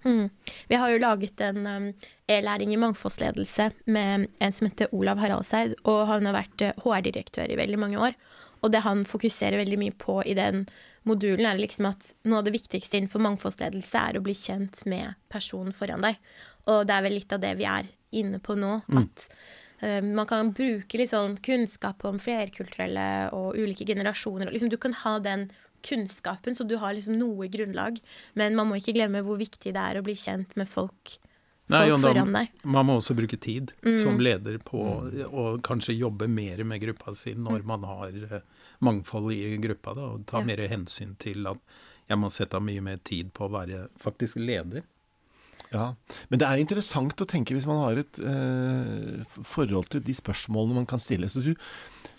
[0.08, 0.28] Mm.
[0.70, 1.88] Vi har jo laget en um,
[2.32, 7.60] e-læring i mangfoldsledelse med en som heter Olav Haraldseid, og han har vært HR-direktør i
[7.60, 8.20] veldig mange år.
[8.66, 10.66] Og det han fokuserer veldig mye på i den
[11.08, 15.16] modulen, er liksom at noe av det viktigste innenfor mangfoldsledelse er å bli kjent med
[15.34, 16.18] personen foran deg.
[16.68, 17.88] Og det er vel litt av det vi er
[18.18, 18.82] inne på nå.
[18.99, 19.28] At
[19.84, 24.47] uh, man kan bruke litt sånn kunnskap om flerkulturelle og ulike generasjoner.
[24.49, 25.47] og Liksom, du kan ha den
[25.88, 27.99] kunnskapen, så du har liksom noe grunnlag.
[28.36, 31.18] Men man må ikke glemme hvor viktig det er å bli kjent med folk,
[31.70, 32.47] Nei, folk da- foran deg.
[32.66, 34.03] Man må også bruke tid Mm.
[34.03, 34.80] som leder på
[35.28, 38.41] å kanskje jobbe mer med gruppa si når man har
[38.84, 40.46] mangfold i gruppa, da, og ta Ja.
[40.46, 41.58] mer hensyn til at
[42.10, 44.84] jeg må sette av mye mer tid på å være faktisk leder.
[45.74, 45.96] Ja,
[46.30, 50.76] Men det er interessant å tenke hvis man har et eh, forhold til de spørsmålene
[50.80, 51.28] man kan stille.
[51.28, 51.50] Så du,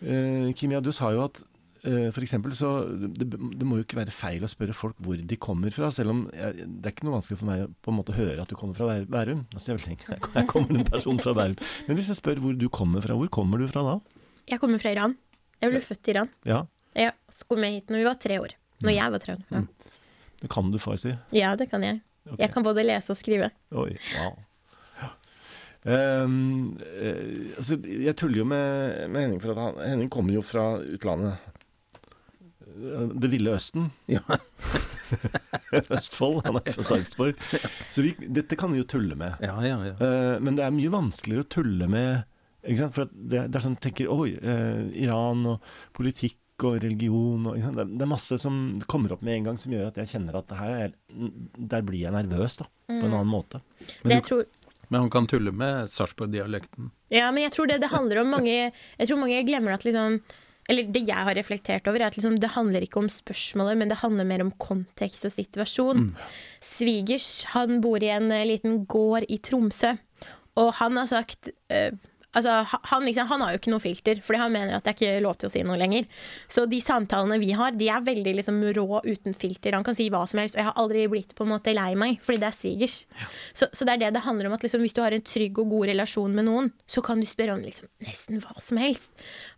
[0.04, 1.40] eh, Kimia, du sa jo at
[1.84, 2.72] eh, for eksempel så
[3.16, 6.10] det, det må jo ikke være feil å spørre folk hvor de kommer fra, selv
[6.12, 8.52] om jeg, det er ikke noe vanskelig for meg å på en måte høre at
[8.52, 9.46] du kommer fra Bæ- Bærum.
[9.54, 11.56] Altså, jeg, vil tenke, jeg kommer en person fra Bærum.
[11.88, 13.96] Men hvis jeg spør hvor du kommer fra, hvor kommer du fra da?
[14.48, 15.16] Jeg kommer fra Iran.
[15.62, 16.28] Jeg ble født i Iran.
[16.46, 16.62] Ja,
[16.98, 17.12] Jeg
[17.48, 18.54] kom med hit når vi var tre år.
[18.86, 19.42] Når jeg var tre år.
[19.50, 19.62] Ja,
[20.42, 21.16] det kan du farsi.
[21.34, 22.00] ja det kan jeg.
[22.28, 22.44] Okay.
[22.44, 23.48] Jeg kan både lese og skrive.
[23.72, 24.34] Oi, wow.
[25.00, 25.08] Ja.
[25.94, 30.42] Ehm, eh, altså, jeg tuller jo med, med Henning, for at han, Henning kommer jo
[30.44, 31.38] fra utlandet.
[32.68, 33.90] Eh, Det ville Østen.
[34.08, 34.20] Ja.
[35.96, 36.42] Østfold.
[36.44, 37.38] Han er fra Sarpsborg.
[37.94, 39.38] Så vi, dette kan vi jo tulle med.
[39.40, 39.94] Ja, ja, ja.
[39.96, 42.26] Uh, men det er mye vanskeligere å tulle med?
[42.62, 45.60] For det, det er sånn tenker Oi, eh, Iran og
[45.96, 46.36] politikk
[46.66, 47.76] og religion og, ikke sant?
[47.78, 48.56] Det, er- det er masse som
[48.90, 50.94] kommer opp med en gang som gjør at jeg kjenner at det her er,
[51.54, 52.66] der blir jeg nervøs, da.
[52.88, 53.60] På en annen måte.
[54.02, 54.44] Men, Det du, tror,
[54.90, 56.90] men hun kan tulle med Sarpsborg-dialekten.
[57.14, 60.18] ja, men jeg tror det det handler om mange Jeg tror mange glemmer at liksom
[60.68, 63.88] Eller det jeg har reflektert over, er at liksom, det handler ikke om spørsmålet, men
[63.88, 66.10] det handler mer om kontekst og situasjon.
[66.60, 69.94] Svigers, han bor i en eh, liten gård i Tromsø,
[70.58, 71.94] og han har sagt eh,
[72.36, 74.96] Altså, han, liksom, han har jo ikke noe filter, fordi han mener at det er
[74.98, 76.04] ikke lov til å si noe lenger.
[76.52, 79.76] Så de samtalene vi har, de er veldig liksom rå uten filter.
[79.78, 81.94] Han kan si hva som helst, og jeg har aldri blitt på en måte lei
[81.98, 82.98] meg, fordi det er svigers.
[83.56, 85.62] Så, så det er det det handler om, at liksom, hvis du har en trygg
[85.64, 89.08] og god relasjon med noen, så kan du spørre om liksom, nesten hva som helst.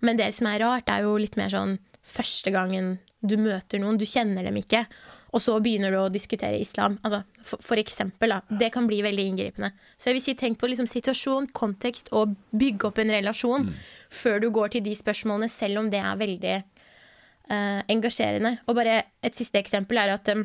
[0.07, 3.99] Men det som er rart, er jo litt mer sånn første gangen du møter noen,
[4.01, 4.87] du kjenner dem ikke,
[5.31, 6.97] og så begynner du å diskutere islam.
[7.07, 8.41] Altså, for, for eksempel, da.
[8.63, 9.71] Det kan bli veldig inngripende.
[9.95, 13.69] Så jeg vil si tenk på liksom situasjon, kontekst, og bygge opp en relasjon
[14.11, 18.57] før du går til de spørsmålene, selv om det er veldig uh, engasjerende.
[18.67, 20.45] Og bare et siste eksempel er at um,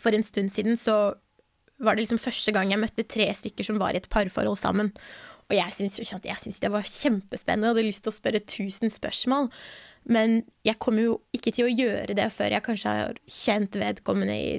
[0.00, 1.14] for en stund siden så
[1.84, 4.94] var det liksom første gang jeg møtte tre stykker som var i et parforhold sammen.
[5.46, 9.52] Og jeg syntes, jeg det var kjempespennende, og hadde lyst til å spørre tusen spørsmål.
[10.12, 14.36] Men jeg kommer jo ikke til å gjøre det før jeg kanskje har kjent vedkommende
[14.38, 14.50] i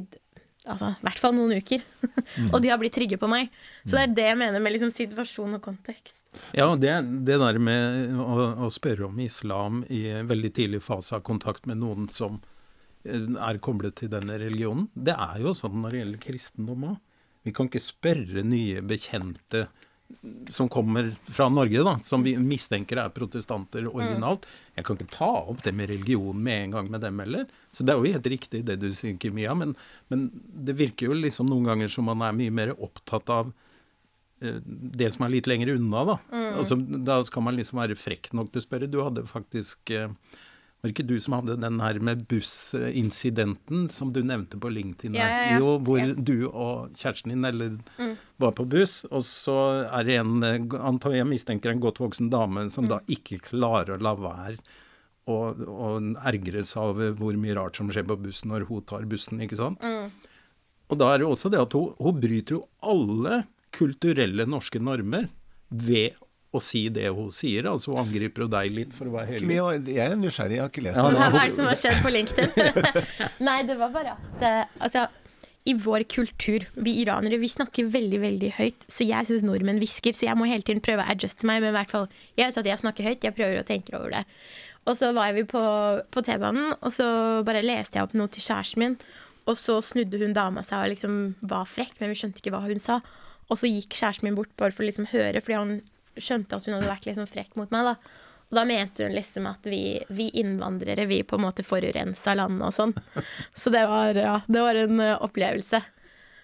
[0.67, 1.83] altså, i hvert fall noen uker.
[2.53, 3.51] og de har blitt trygge på meg.
[3.85, 6.15] Så det er det jeg mener med liksom situasjon og kontekst.
[6.53, 6.91] Ja, det,
[7.25, 11.65] det der med å, å spørre om islam i en veldig tidlig fase av kontakt
[11.69, 12.41] med noen som
[13.07, 16.99] eh, er koblet til denne religionen, det er jo sånn når det gjelder kristendom òg.
[17.47, 19.69] Vi kan ikke spørre nye bekjente
[20.49, 24.47] som kommer fra Norge, da, som vi mistenker er protestanter originalt.
[24.77, 27.45] Jeg kan ikke ta opp det med religion med en gang med dem heller.
[27.71, 29.75] Så det er jo helt riktig det du sier, Kimia, men,
[30.07, 33.51] men det virker jo liksom noen ganger som man er mye mer opptatt av
[34.41, 36.17] eh, det som er litt lenger unna, da.
[36.55, 38.91] Altså, da skal man liksom være frekk nok til å spørre.
[38.91, 40.11] Du hadde faktisk eh,
[40.77, 45.15] Var det ikke du som hadde den her med bussincidenten som du nevnte på LinkedIn?
[45.17, 45.57] Ja, ja, ja.
[45.57, 47.79] Jo, hvor du og kjæresten din eller
[48.37, 49.57] var på buss, og så
[49.89, 50.35] er det en
[50.77, 54.61] antar jeg mistenker en godt voksen dame som da ikke klarer å la være
[55.27, 55.39] å
[56.29, 59.57] ergre seg over hvor mye rart som skjer på bussen når hun tar bussen, ikke
[59.59, 59.81] sant?
[60.87, 63.41] Og da er det også det at hun, hun bryter jo alle
[63.75, 65.27] kulturelle norske normer
[65.67, 66.15] ved
[66.57, 67.69] å si det hun sier.
[67.71, 69.93] Altså hun angriper jo deg litt, for å være heldig.
[69.93, 71.29] Jeg er nysgjerrig, jeg har ikke lest Ja, det.
[71.35, 72.99] Hva er det som har skjedd på LinkedIn?
[73.47, 75.07] Nei, det var bare at eh, Altså,
[75.67, 78.85] i vår kultur, vi iranere, vi snakker veldig veldig høyt.
[78.91, 81.59] Så jeg syns nordmenn hvisker, så jeg må hele tiden prøve å adjuste meg.
[81.59, 82.07] Men i hvert fall,
[82.39, 84.23] jeg vet at jeg snakker høyt, jeg prøver å tenke over det.
[84.87, 85.61] Og så var vi på,
[86.15, 87.07] på T-banen, og så
[87.47, 88.95] bare leste jeg opp noe til kjæresten min.
[89.47, 91.19] Og så snudde hun dama seg og liksom
[91.51, 93.01] var frekk, men vi skjønte ikke hva hun sa.
[93.47, 95.75] Og så gikk kjæresten min bort bare for å liksom høre, fordi han
[96.23, 97.91] skjønte at hun hadde vært liksom frekk mot meg.
[97.91, 98.23] da.
[98.47, 102.69] Og da mente hun liksom at vi, vi innvandrere, vi på en måte forurensa landet
[102.69, 102.93] og sånn.
[103.55, 105.81] Så det var, ja, det var en uh, opplevelse.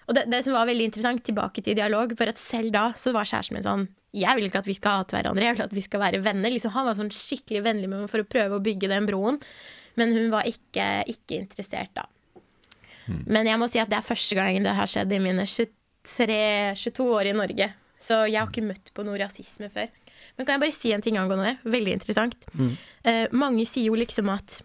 [0.04, 3.14] Og det, det, som var veldig interessant, tilbake til dialog, for at selv da så
[3.16, 5.78] var kjæresten min sånn Jeg vil ikke at vi skal hate hverandre, jeg vil at
[5.78, 6.52] vi skal være venner.
[6.52, 9.40] Liksom, han var sånn skikkelig vennlig med meg for å prøve å bygge den broen.
[9.98, 12.04] Men hun var ikke, ikke interessert, da.
[13.08, 13.22] Mm.
[13.26, 16.38] Men jeg må si at det er første gangen det har skjedd i mine 23,
[16.84, 17.70] 22 år i Norge.
[18.04, 19.88] Så jeg har ikke møtt på noe rasisme før.
[20.36, 21.72] Men kan jeg bare si en ting angående det?
[21.72, 22.46] Veldig interessant.
[22.52, 22.70] Mm.
[23.06, 24.60] Uh, mange sier jo liksom at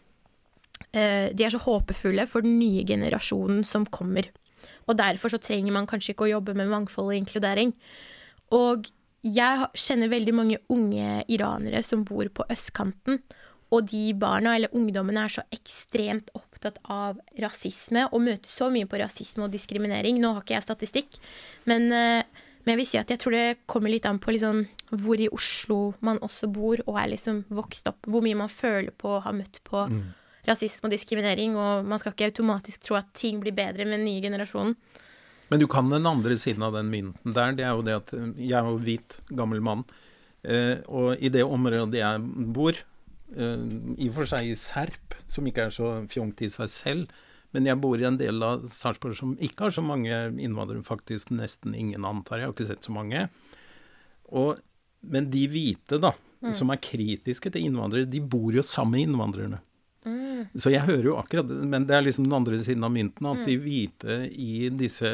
[0.96, 4.30] uh, de er så håpefulle for den nye generasjonen som kommer.
[4.90, 7.76] Og derfor så trenger man kanskje ikke å jobbe med mangfold og inkludering.
[8.56, 8.90] Og
[9.26, 13.22] jeg kjenner veldig mange unge iranere som bor på østkanten.
[13.70, 18.88] Og de barna eller ungdommene er så ekstremt opptatt av rasisme og møter så mye
[18.90, 20.18] på rasisme og diskriminering.
[20.18, 21.20] Nå har ikke jeg statistikk,
[21.70, 24.60] men uh, men jeg vil si at jeg tror det kommer litt an på liksom
[25.02, 28.06] hvor i Oslo man også bor og er liksom vokst opp.
[28.06, 30.04] Hvor mye man føler på å ha møtt på mm.
[30.46, 31.56] rasisme og diskriminering.
[31.58, 34.76] Og man skal ikke automatisk tro at ting blir bedre med den nye generasjonen.
[35.50, 37.58] Men du kan den andre siden av den mynten der.
[37.58, 39.82] Det er jo det at jeg er jo hvit, gammel mann.
[40.46, 42.78] Eh, og i det området jeg bor,
[43.34, 43.66] eh,
[43.98, 47.18] i og for seg i Serp, som ikke er så fjongt i seg selv,
[47.56, 51.32] men jeg bor i en del av Sarpsborg som ikke har så mange innvandrere, faktisk
[51.34, 52.43] nesten ingen, antar jeg.
[52.43, 53.24] Jeg har ikke sett så mange.
[54.30, 54.60] Og,
[55.10, 56.14] men de hvite, da,
[56.45, 56.52] mm.
[56.54, 59.62] som er kritiske til innvandrere, de bor jo sammen med innvandrerne.
[60.06, 60.43] Mm.
[60.62, 63.41] Så jeg hører jo akkurat Men det er liksom den andre siden av mynten, at
[63.41, 63.47] mm.
[63.50, 65.10] de hvite i disse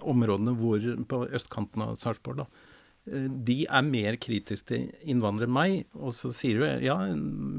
[0.00, 2.70] områdene hvor, på østkanten av Sarpsborg, da,
[3.10, 5.76] eh, de er mer kritiske til innvandrere enn meg.
[5.98, 7.00] Og så sier du ja,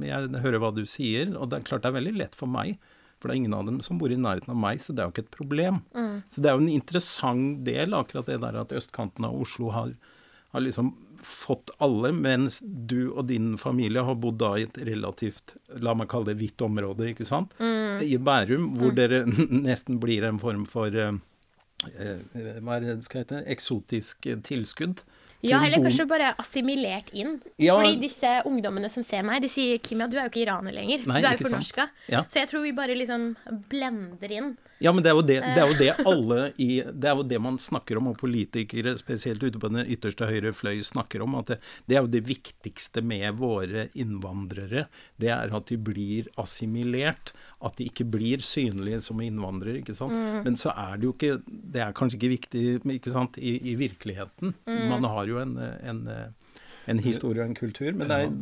[0.08, 2.80] jeg hører hva du sier, og det er klart det er veldig lett for meg
[3.22, 5.10] for det er ingen av dem som bor i nærheten av meg, så det er
[5.10, 5.80] jo ikke et problem.
[5.94, 6.18] Mm.
[6.34, 9.94] Så det er jo en interessant del, akkurat det der at østkanten av Oslo har,
[10.56, 15.56] har liksom fått alle, mens du og din familie har bodd da i et relativt,
[15.78, 17.54] la meg kalle det hvitt område, ikke sant.
[17.62, 18.02] Mm.
[18.02, 18.98] I Bærum, hvor mm.
[18.98, 19.22] dere
[19.70, 21.14] nesten blir en form for eh,
[22.62, 25.06] hva er det skal hete, eksotisk tilskudd.
[25.42, 27.40] Ja, eller kanskje bare assimilert inn.
[27.58, 27.76] Ja.
[27.80, 31.08] Fordi disse ungdommene som ser meg, de sier 'Kimia, du er jo ikke iraner lenger'.
[31.08, 31.88] Nei, du er jo fornorska.
[32.14, 32.24] Ja.
[32.30, 33.36] Så jeg tror vi bare liksom
[33.70, 34.58] blender inn.
[34.82, 37.40] Ja, men det er, det, det er, jo det, alle i Det er jo det
[37.44, 41.38] man snakker om, og politikere, spesielt ute på den ytterste høyre fløy, snakker om.
[41.40, 44.88] At det, det, er jo det viktigste med våre innvandrere.
[45.22, 47.34] Det er at de blir assimilert.
[47.62, 50.18] At de ikke blir synlige som innvandrere, ikke sant.
[50.18, 50.42] Mm.
[50.48, 52.66] Men så er det jo ikke Det er kanskje ikke viktig
[52.98, 54.56] ikke sant, i, i virkeligheten.
[54.66, 54.88] Mm.
[54.92, 56.02] Man har jo en, en,
[56.90, 58.34] en historie og en kultur, men det er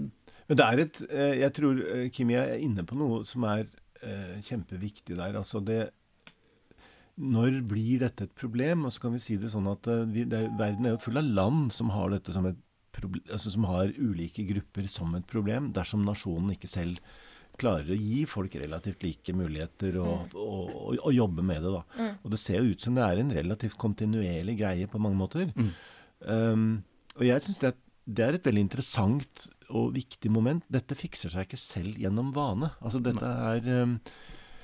[0.50, 3.68] men det er et eh, Jeg tror eh, Kimi er inne på noe som er
[4.02, 5.38] eh, kjempeviktig der.
[5.38, 5.84] Altså det
[7.20, 8.88] når blir dette et problem?
[8.88, 11.20] Og så kan vi si det sånn at uh, vi, det, verden er jo full
[11.22, 12.66] av land som har dette som et
[13.00, 17.00] altså som har ulike grupper som et problem, dersom nasjonen ikke selv
[17.60, 20.38] klarer å gi folk relativt like muligheter og, mm.
[20.40, 21.74] og, og, og jobbe med det.
[21.76, 21.84] da.
[22.00, 22.14] Mm.
[22.24, 25.52] Og det ser jo ut som det er en relativt kontinuerlig greie på mange måter.
[25.56, 25.72] Mm.
[26.24, 26.68] Um,
[27.18, 27.74] og jeg syns det,
[28.06, 30.64] det, er et veldig interessant og viktig moment.
[30.72, 32.72] Dette fikser seg ikke selv gjennom vane.
[32.80, 33.98] Altså dette er um,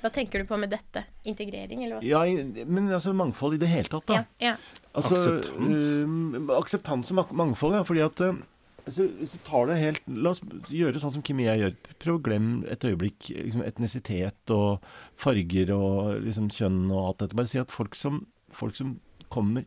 [0.05, 1.01] hva tenker du på med dette?
[1.25, 2.05] Integrering, eller hva?
[2.05, 4.19] Ja, men altså mangfold i det hele tatt, da.
[4.37, 4.81] Ja, ja.
[4.93, 5.87] Altså, akseptans.
[6.05, 7.81] Uh, akseptans og mangfold, ja.
[7.87, 8.37] Fordi at uh,
[8.85, 11.63] hvis, du, hvis, du, tar det helt La oss gjøre sånn som Kim og jeg
[11.63, 11.73] gjør.
[12.03, 14.85] Prøv å glemme et øyeblikk liksom etnisitet og
[15.19, 17.39] farger og liksom kjønn og alt dette.
[17.41, 18.21] Bare si at folk som,
[18.53, 18.99] folk som
[19.33, 19.65] kommer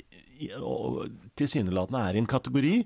[0.63, 2.77] og tilsynelatende er i en kategori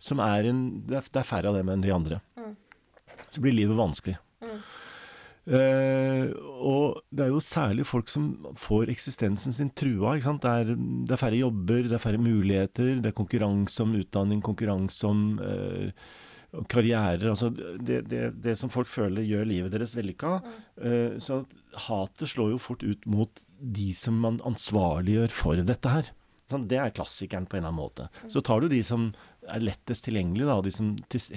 [0.00, 2.22] som er en Det er, det er færre av dem enn de andre.
[2.40, 2.54] Mm.
[3.28, 4.16] Så blir livet vanskelig.
[4.40, 4.62] Mm.
[5.42, 6.30] Uh,
[6.62, 8.28] og det er jo særlig folk som
[8.62, 10.14] får eksistensen sin trua.
[10.14, 14.42] Det er, det, er, færre jobber, det er færre muligheter, det er konkurranse om utdanning,
[14.44, 15.90] konkurranse om uh,
[16.70, 17.26] karrierer.
[17.32, 20.38] Altså det, det, det, som folk føler gjør livet deres vellykka.
[20.78, 21.42] Uh, så
[21.88, 26.14] hatet slår jo fort ut mot de som man ansvarliggjør for dette her.
[26.52, 28.08] Sånn, det er klassikeren på en eller annen måte.
[28.30, 29.10] Så tar du de som
[29.50, 30.92] er lettest tilgjengelig, da, og de som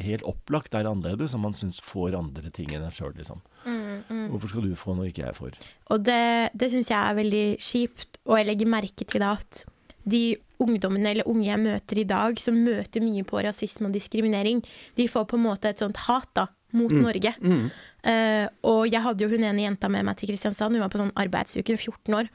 [0.05, 3.41] helt opplagt er annerledes, som man syns får andre ting enn en sjøl, liksom.
[3.65, 4.25] Mm, mm.
[4.33, 5.55] Hvorfor skal du få når ikke jeg får?
[5.93, 9.63] Og det, det syns jeg er veldig kjipt, og jeg legger merke til det at
[10.05, 10.23] de
[10.61, 14.61] ungdommene eller unge jeg møter i dag, som møter mye på rasisme og diskriminering,
[14.95, 16.45] de får på en måte et sånt hat da,
[16.75, 17.01] mot mm.
[17.01, 17.33] Norge.
[17.41, 21.01] Uh, og jeg hadde jo hun ene jenta med meg til Kristiansand, hun var på
[21.01, 22.29] sånn arbeidsuke, 14 år.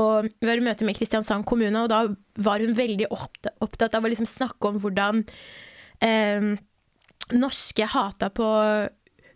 [0.00, 2.06] Og vi var i møte med Kristiansand kommune, og da
[2.40, 5.20] var hun veldig opptatt av å liksom snakke om hvordan
[6.04, 6.52] eh,
[7.36, 8.48] norske hata på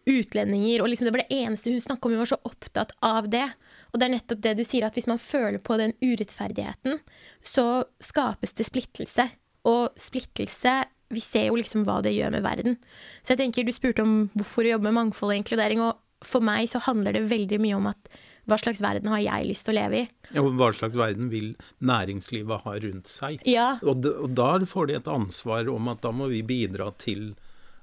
[0.06, 2.14] utlendinger, og liksom det var det eneste hun snakka om.
[2.14, 3.46] Hun var så opptatt av det.
[3.90, 7.00] Og det er nettopp det du sier, at hvis man føler på den urettferdigheten,
[7.42, 9.28] så skapes det splittelse.
[9.66, 12.74] Og splittelse Vi ser jo liksom hva det gjør med verden.
[13.22, 16.42] Så jeg tenker, du spurte om hvorfor å jobbe med mangfold og inkludering, og for
[16.42, 18.10] meg så handler det veldig mye om at
[18.46, 20.04] hva slags verden har jeg lyst til å leve i?
[20.30, 23.40] Ja, og Hva slags verden vil næringslivet ha rundt seg?
[23.48, 23.72] Ja.
[23.82, 27.32] Og, de, og da får de et ansvar om at da må vi bidra til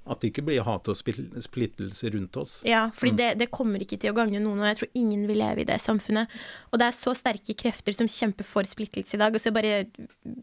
[0.04, 2.58] at det ikke blir hat og splittelse rundt oss.
[2.68, 3.20] Ja, fordi mm.
[3.22, 5.68] det, det, kommer ikke til å gagne noen, og jeg tror ingen vil leve i
[5.68, 6.32] det samfunnet.
[6.72, 9.36] Og det er så sterke krefter som kjemper for splittelse i dag.
[9.36, 9.86] Og så bare,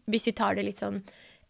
[0.09, 1.03] hvis vi tar det litt sånn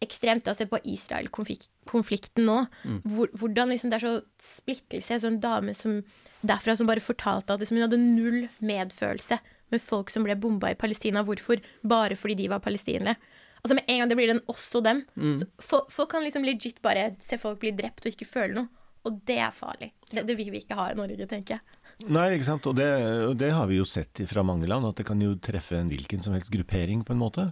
[0.04, 2.58] ekstremt, da, se på Israel-konflikten nå.
[2.84, 3.00] Mm.
[3.38, 5.16] hvordan liksom det er så splittelse.
[5.16, 6.00] En sånn dame som,
[6.42, 9.38] derfra som bare fortalte at liksom, hun hadde null medfølelse
[9.72, 11.24] med folk som ble bomba i Palestina.
[11.26, 11.62] Hvorfor?
[11.86, 13.16] Bare fordi de var palestinere.
[13.62, 15.04] Altså Med en gang det blir den oss og dem.
[15.14, 15.36] Mm.
[15.38, 18.68] Så folk kan liksom legit bare se folk bli drept og ikke føle noe.
[19.06, 19.92] Og det er farlig.
[20.10, 21.80] Det, det vil vi ikke ha i Norge, tenker jeg.
[22.10, 22.66] Nei, ikke sant.
[22.70, 22.88] Og det,
[23.28, 25.90] og det, har vi jo sett fra mange land, at det kan jo treffe en
[25.92, 27.46] hvilken som helst gruppering, på en måte.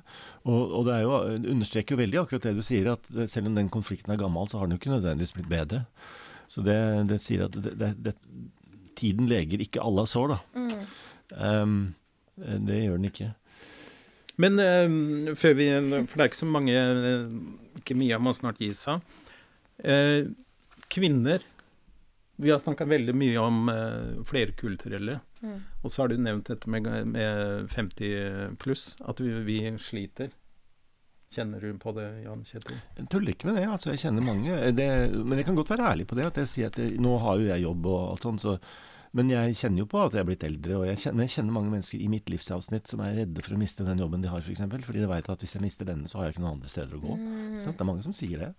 [0.44, 1.18] Og, og det jo,
[1.54, 4.60] understreker jo veldig akkurat det du sier, at selv om den konflikten er gammel, så
[4.60, 5.84] har den jo ikke nødvendigvis blitt bedre.
[6.50, 6.78] Så det,
[7.10, 8.14] det sier at det,
[8.98, 10.40] tiden leger ikke alle sår, da.
[10.58, 10.74] Mm.
[11.30, 11.78] Um,
[12.66, 13.30] det gjør den ikke.
[14.40, 15.66] Men uh, før vi
[16.08, 16.76] For det er ikke så mange
[17.76, 19.02] Ikke mye man snart gis av.
[19.84, 20.32] Uh,
[20.90, 21.44] kvinner
[22.40, 25.18] Vi har snakka veldig mye om uh, flerkulturelle.
[25.44, 25.56] Mm.
[25.82, 30.32] Og så har du nevnt dette med, med 50 pluss, at vi, vi, sliter.
[31.30, 32.78] Kjenner du på det, Jan Kjetil?
[32.96, 33.66] Jeg tuller ikke med det.
[33.70, 34.56] altså Jeg kjenner mange.
[34.74, 36.30] Det, men jeg kan godt være ærlig på det.
[36.32, 38.56] At jeg sier at jeg, nå har jo jeg jobb og alt sånt, så
[39.16, 41.54] men jeg kjenner jo på at jeg er blitt eldre, og jeg kjenner, jeg kjenner,
[41.56, 44.38] mange mennesker i mitt livsavsnitt som er redde for å miste den jobben de har,
[44.38, 44.46] f.eks.
[44.46, 46.58] For eksempel, fordi de veit at hvis jeg mister denne, så har jeg ikke noen
[46.60, 47.16] andre steder å gå.
[47.18, 47.56] Mm.
[47.64, 48.50] Det er mange som sier det.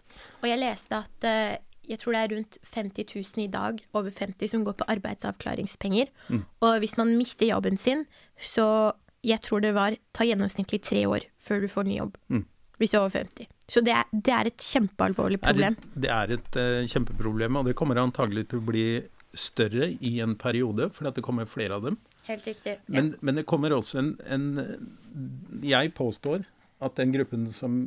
[0.42, 4.10] Og jeg leste at uh, jeg tror det er rundt 50 000 i dag, over
[4.10, 6.12] 50, som går på arbeidsavklaringspenger.
[6.30, 6.44] Mm.
[6.62, 8.06] Og hvis man mister jobben sin,
[8.40, 8.94] så
[9.26, 12.18] jeg tror det var ta gjennomsnittlig tre år før du får ny jobb.
[12.30, 12.46] Mm.
[12.82, 13.50] Hvis du er over 50.
[13.72, 15.76] Så det er, det er et kjempealvorlig problem.
[15.94, 18.86] Det er et, det er et uh, kjempeproblem, og det kommer antagelig til å bli
[19.38, 22.00] større i en periode, fordi at det kommer flere av dem.
[22.28, 22.74] Helt riktig.
[22.86, 22.98] Ja.
[22.98, 24.50] Men, men, det kommer også en, en,
[25.66, 26.44] Jeg påstår
[26.82, 27.80] at den gruppen som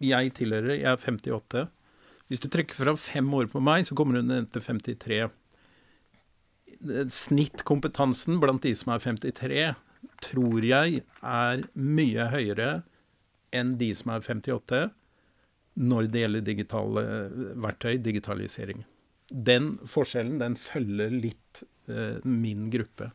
[0.00, 1.66] jeg tilhører, jeg er 58
[2.30, 5.24] Hvis du trekker fra fem år på meg, så kommer du ned til 53.
[7.10, 9.64] Snittkompetansen blant de som er 53,
[10.24, 12.70] tror jeg er mye høyere
[13.56, 14.86] enn de som er 58
[15.80, 17.04] når det gjelder digitale
[17.60, 18.84] verktøy, digitalisering
[19.30, 23.10] den forskjellen den følger litt eh, min gruppe.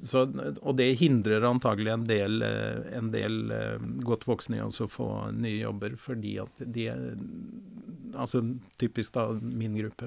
[0.00, 0.22] Så,
[0.62, 5.08] og det hindrer antagelig en del, eh, en del eh, godt voksne i å få
[5.36, 6.88] nye jobber, fordi at de
[8.16, 8.40] Altså
[8.80, 10.06] typisk da min gruppe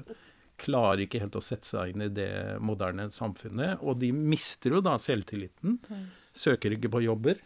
[0.58, 3.84] klarer ikke helt å sette seg inn i det moderne samfunnet.
[3.86, 5.76] Og de mister jo da selvtilliten.
[5.86, 6.08] Mm.
[6.34, 7.38] Søker ikke på jobber.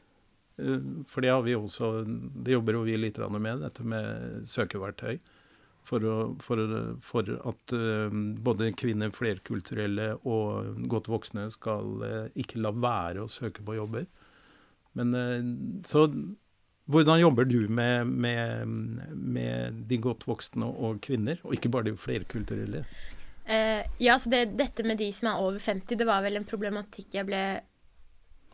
[0.57, 5.19] Eh, for det har vi også Det jobber jo vi litt med, dette med søkeverktøy
[5.85, 6.61] for, å, for,
[7.05, 8.13] for at uh,
[8.47, 14.09] både kvinner, flerkulturelle og godt voksne skal uh, ikke la være å søke på jobber.
[14.97, 15.51] Men uh,
[15.87, 16.07] så
[16.93, 18.73] hvordan jobber du med, med,
[19.13, 22.85] med, de godt voksne og kvinner, og ikke bare de flerkulturelle?
[24.01, 27.13] ja, så det, Dette med de som er over 50, det var vel en problematikk
[27.13, 27.41] jeg ble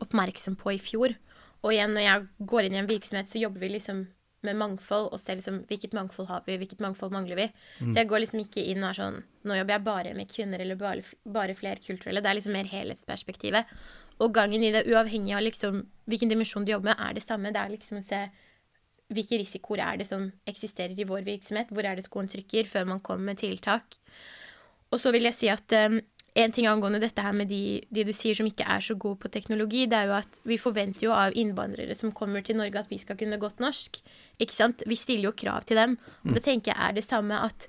[0.02, 1.14] oppmerksom på i fjor.
[1.62, 4.02] Og igjen, når jeg går inn i en virksomhet, så jobber vi liksom
[4.46, 7.46] med mangfold og se liksom, hvilket mangfold har vi, hvilket mangfold mangler vi.
[7.80, 7.90] Mm.
[7.90, 9.18] Så jeg går liksom ikke inn og er sånn
[9.48, 12.20] Nå jobber jeg bare med kvinner eller bare, bare flerkulturelle.
[12.20, 13.70] Det er liksom mer helhetsperspektivet.
[14.20, 15.78] Og gangen i det, uavhengig av liksom
[16.10, 17.52] hvilken dimensjon du jobber med, er det samme.
[17.54, 18.20] Det er liksom å se
[19.10, 21.72] hvilke risikoer er det som eksisterer i vår virksomhet.
[21.72, 23.96] Hvor er det skoen trykker, før man kommer med tiltak.
[24.92, 26.00] Og så vil jeg si at um,
[26.38, 29.18] en ting angående dette her med de, de, du sier som ikke er så gode
[29.24, 32.78] på teknologi, det er jo at vi forventer jo av innvandrere som kommer til Norge,
[32.78, 33.98] at vi skal kunne godt norsk.
[34.38, 34.84] Ikke sant?
[34.86, 35.96] Vi stiller jo krav til dem.
[36.24, 37.66] Og det tenker jeg er det samme at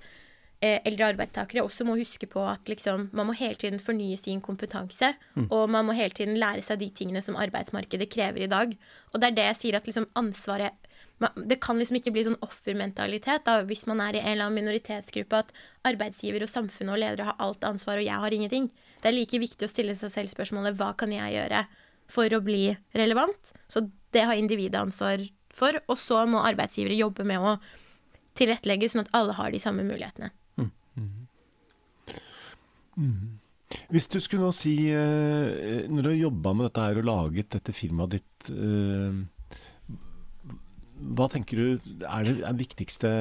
[0.61, 4.43] eh, eldre arbeidstakere også må huske på at liksom, man må hele tiden fornye sin
[4.45, 5.13] kompetanse.
[5.33, 5.49] Mm.
[5.49, 8.77] Og man må hele tiden lære seg de tingene som arbeidsmarkedet krever i dag.
[9.11, 10.80] Og det er det jeg sier at liksom ansvaret
[11.21, 14.61] det kan liksom ikke bli sånn offermentalitet da, hvis man er i en eller annen
[14.61, 15.53] minoritetsgruppe, at
[15.91, 18.69] arbeidsgiver og samfunnet og ledere har alt ansvar, og jeg har ingenting.
[19.01, 21.65] Det er like viktig å stille seg selv spørsmålet hva kan jeg gjøre
[22.11, 22.63] for å bli
[22.97, 23.53] relevant?
[23.71, 25.77] Så det har individet ansvar for.
[25.87, 27.57] Og så må arbeidsgivere jobbe med å
[28.39, 30.31] tilrettelegge sånn at alle har de samme mulighetene.
[30.57, 30.71] Mm.
[32.97, 33.37] Mm.
[33.91, 37.53] Hvis du skulle nå si, eh, når du har jobba med dette her og laget
[37.55, 39.21] dette firmaet ditt, eh,
[41.17, 41.65] hva tenker du
[42.07, 43.11] er det er viktigste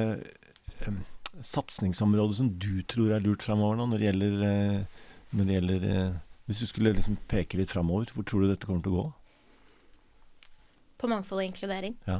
[0.87, 1.01] um,
[1.39, 4.99] satsingsområdet som du tror er lurt framover nå, når det gjelder, eh,
[5.31, 6.19] når det gjelder eh,
[6.49, 9.03] Hvis du skulle liksom peke litt framover, hvor tror du dette kommer til å gå?
[10.99, 11.95] På mangfold og inkludering.
[12.09, 12.17] Ja.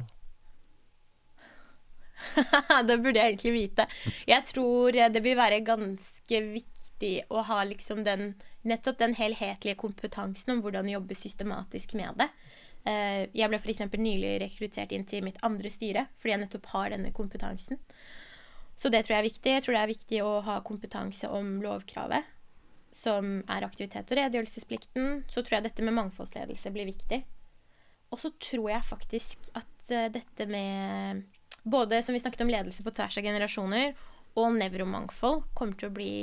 [2.87, 3.87] det burde jeg egentlig vite.
[4.29, 10.55] Jeg tror det vil være ganske viktig å ha liksom den, nettopp den helhetlige kompetansen
[10.55, 12.29] om hvordan jobbe systematisk med det.
[12.87, 13.83] Eh, jeg ble f.eks.
[13.93, 17.81] nylig rekruttert inn til mitt andre styre fordi jeg nettopp har denne kompetansen.
[18.75, 19.51] Så det tror jeg er viktig.
[19.53, 22.25] Jeg tror det er viktig å ha kompetanse om lovkravet,
[22.95, 25.21] som er aktivitet- og redegjørelsesplikten.
[25.29, 27.21] Så tror jeg dette med mangfoldsledelse blir viktig.
[28.11, 31.21] Og så tror jeg faktisk at uh, dette med
[31.63, 33.93] både som vi snakket om ledelse på tvers av generasjoner,
[34.39, 36.15] og nevromangfold kommer til å bli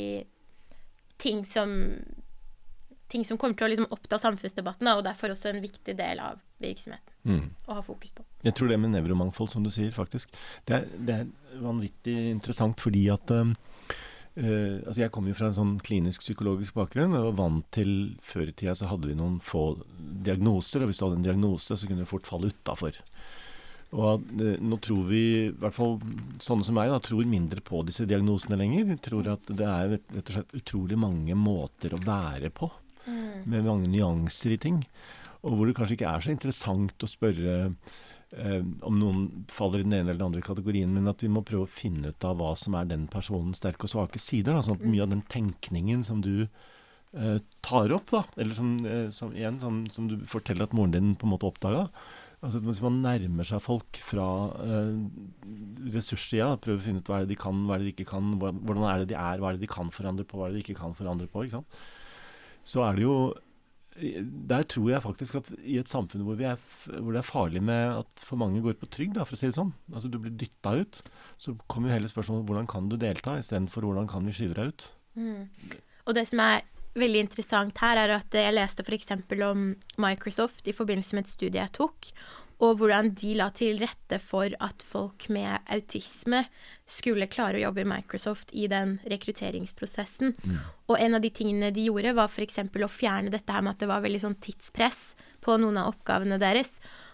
[1.21, 1.71] ting som
[3.09, 6.41] ting som kommer til å liksom oppta samfunnsdebatten, og derfor også en viktig del av
[6.63, 7.51] virksomheten Mm.
[7.67, 8.23] å ha fokus på.
[8.47, 10.31] Jeg tror det med nevromangfold, som du sier, faktisk,
[10.65, 11.27] det er, det er
[11.61, 13.51] vanvittig interessant fordi at um,
[14.37, 18.15] eh, altså Jeg kommer jo fra en sånn klinisk psykologisk bakgrunn og var vant til
[18.23, 21.77] Før i tida så hadde vi noen få diagnoser, og hvis du hadde en diagnose,
[21.77, 22.97] så kunne du fort falle utafor.
[23.99, 25.99] Og eh, nå tror vi, i hvert fall
[26.45, 28.85] sånne som meg, da, tror mindre på disse diagnosene lenger.
[28.91, 32.69] Vi tror at det er rett og slett utrolig mange måter å være på,
[33.49, 34.83] med mange nyanser i ting.
[35.47, 39.87] Og hvor det kanskje ikke er så interessant å spørre eh, om noen faller i
[39.87, 42.41] den ene eller den andre kategorien, men at vi må prøve å finne ut av
[42.41, 44.57] hva som er den personens sterke og svake sider.
[44.57, 48.75] Da, sånn at mye av den tenkningen som du eh, tar opp, da, eller som,
[48.87, 51.87] eh, som, igjen, som, som du forteller at moren din på en måte oppdaga
[52.45, 54.27] altså Hvis man nærmer seg folk fra
[54.63, 54.93] eh,
[55.95, 58.13] ressurssida, prøver å finne ut hva er det de kan, hva er det de ikke
[58.13, 60.55] kan, hvordan er det de er, hva er det de kan forandre på, hva er
[60.55, 61.81] det de ikke kan forandre på, ikke sant?
[62.69, 63.19] Så er det jo
[64.49, 67.97] Der tror jeg faktisk at i et samfunn hvor, er, hvor det er farlig med
[67.97, 70.77] at for mange går på trygd, for å si det sånn, altså du blir dytta
[70.79, 71.01] ut,
[71.35, 74.71] så kommer jo hele spørsmålet hvordan kan du delta, istedenfor hvordan kan vi skyve deg
[74.71, 74.87] ut.
[76.07, 76.62] Og det som er
[76.99, 79.11] veldig interessant her, er at jeg leste f.eks.
[79.49, 79.64] om
[79.99, 82.12] Microsoft i forbindelse med et studie jeg tok,
[82.59, 86.43] og hvordan de la til rette for at folk med autisme
[86.91, 90.35] skulle klare å jobbe i Microsoft i den rekrutteringsprosessen.
[90.91, 92.59] Og en av de tingene de gjorde, var f.eks.
[92.59, 96.41] å fjerne dette her med at det var veldig sånn tidspress på noen av oppgavene
[96.43, 96.73] deres.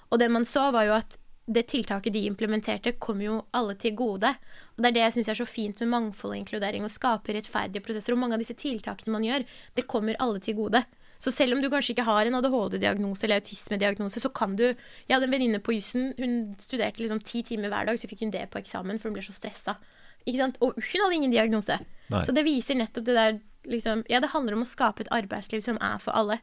[0.08, 3.92] Og det man så, var jo at det tiltaket de implementerte, kom jo alle til
[3.98, 4.30] gode.
[4.74, 7.36] Og det er det jeg syns er så fint med mangfold og inkludering, å skape
[7.36, 8.14] rettferdige prosesser.
[8.14, 9.44] Og mange av disse tiltakene man gjør,
[9.76, 10.86] det kommer alle til gode.
[11.24, 15.12] Så selv om du kanskje ikke har en ADHD-diagnose eller autisme-diagnose, så kan du Jeg
[15.14, 18.34] hadde en venninne på jussen, hun studerte liksom ti timer hver dag, så fikk hun
[18.34, 19.78] det på eksamen, for hun ble så stressa.
[20.24, 20.60] Ikke sant?
[20.64, 21.80] Og hun hadde ingen diagnose.
[22.12, 22.22] Nei.
[22.28, 25.64] Så det viser nettopp det der liksom Ja, det handler om å skape et arbeidsliv
[25.64, 26.40] som er for alle.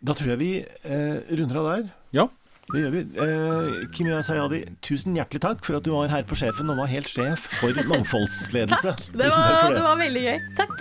[0.00, 1.88] Da tror jeg vi eh, runder av der.
[2.16, 2.28] Ja.
[2.70, 3.00] Det gjør vi.
[3.24, 6.88] Eh, Kimia Sayadi, tusen hjertelig takk for at du var her på Sjefen og var
[6.92, 8.94] helt sjef for mangfoldsledelse.
[9.10, 10.40] Det var, takk for det var veldig gøy.
[10.60, 10.76] Takk.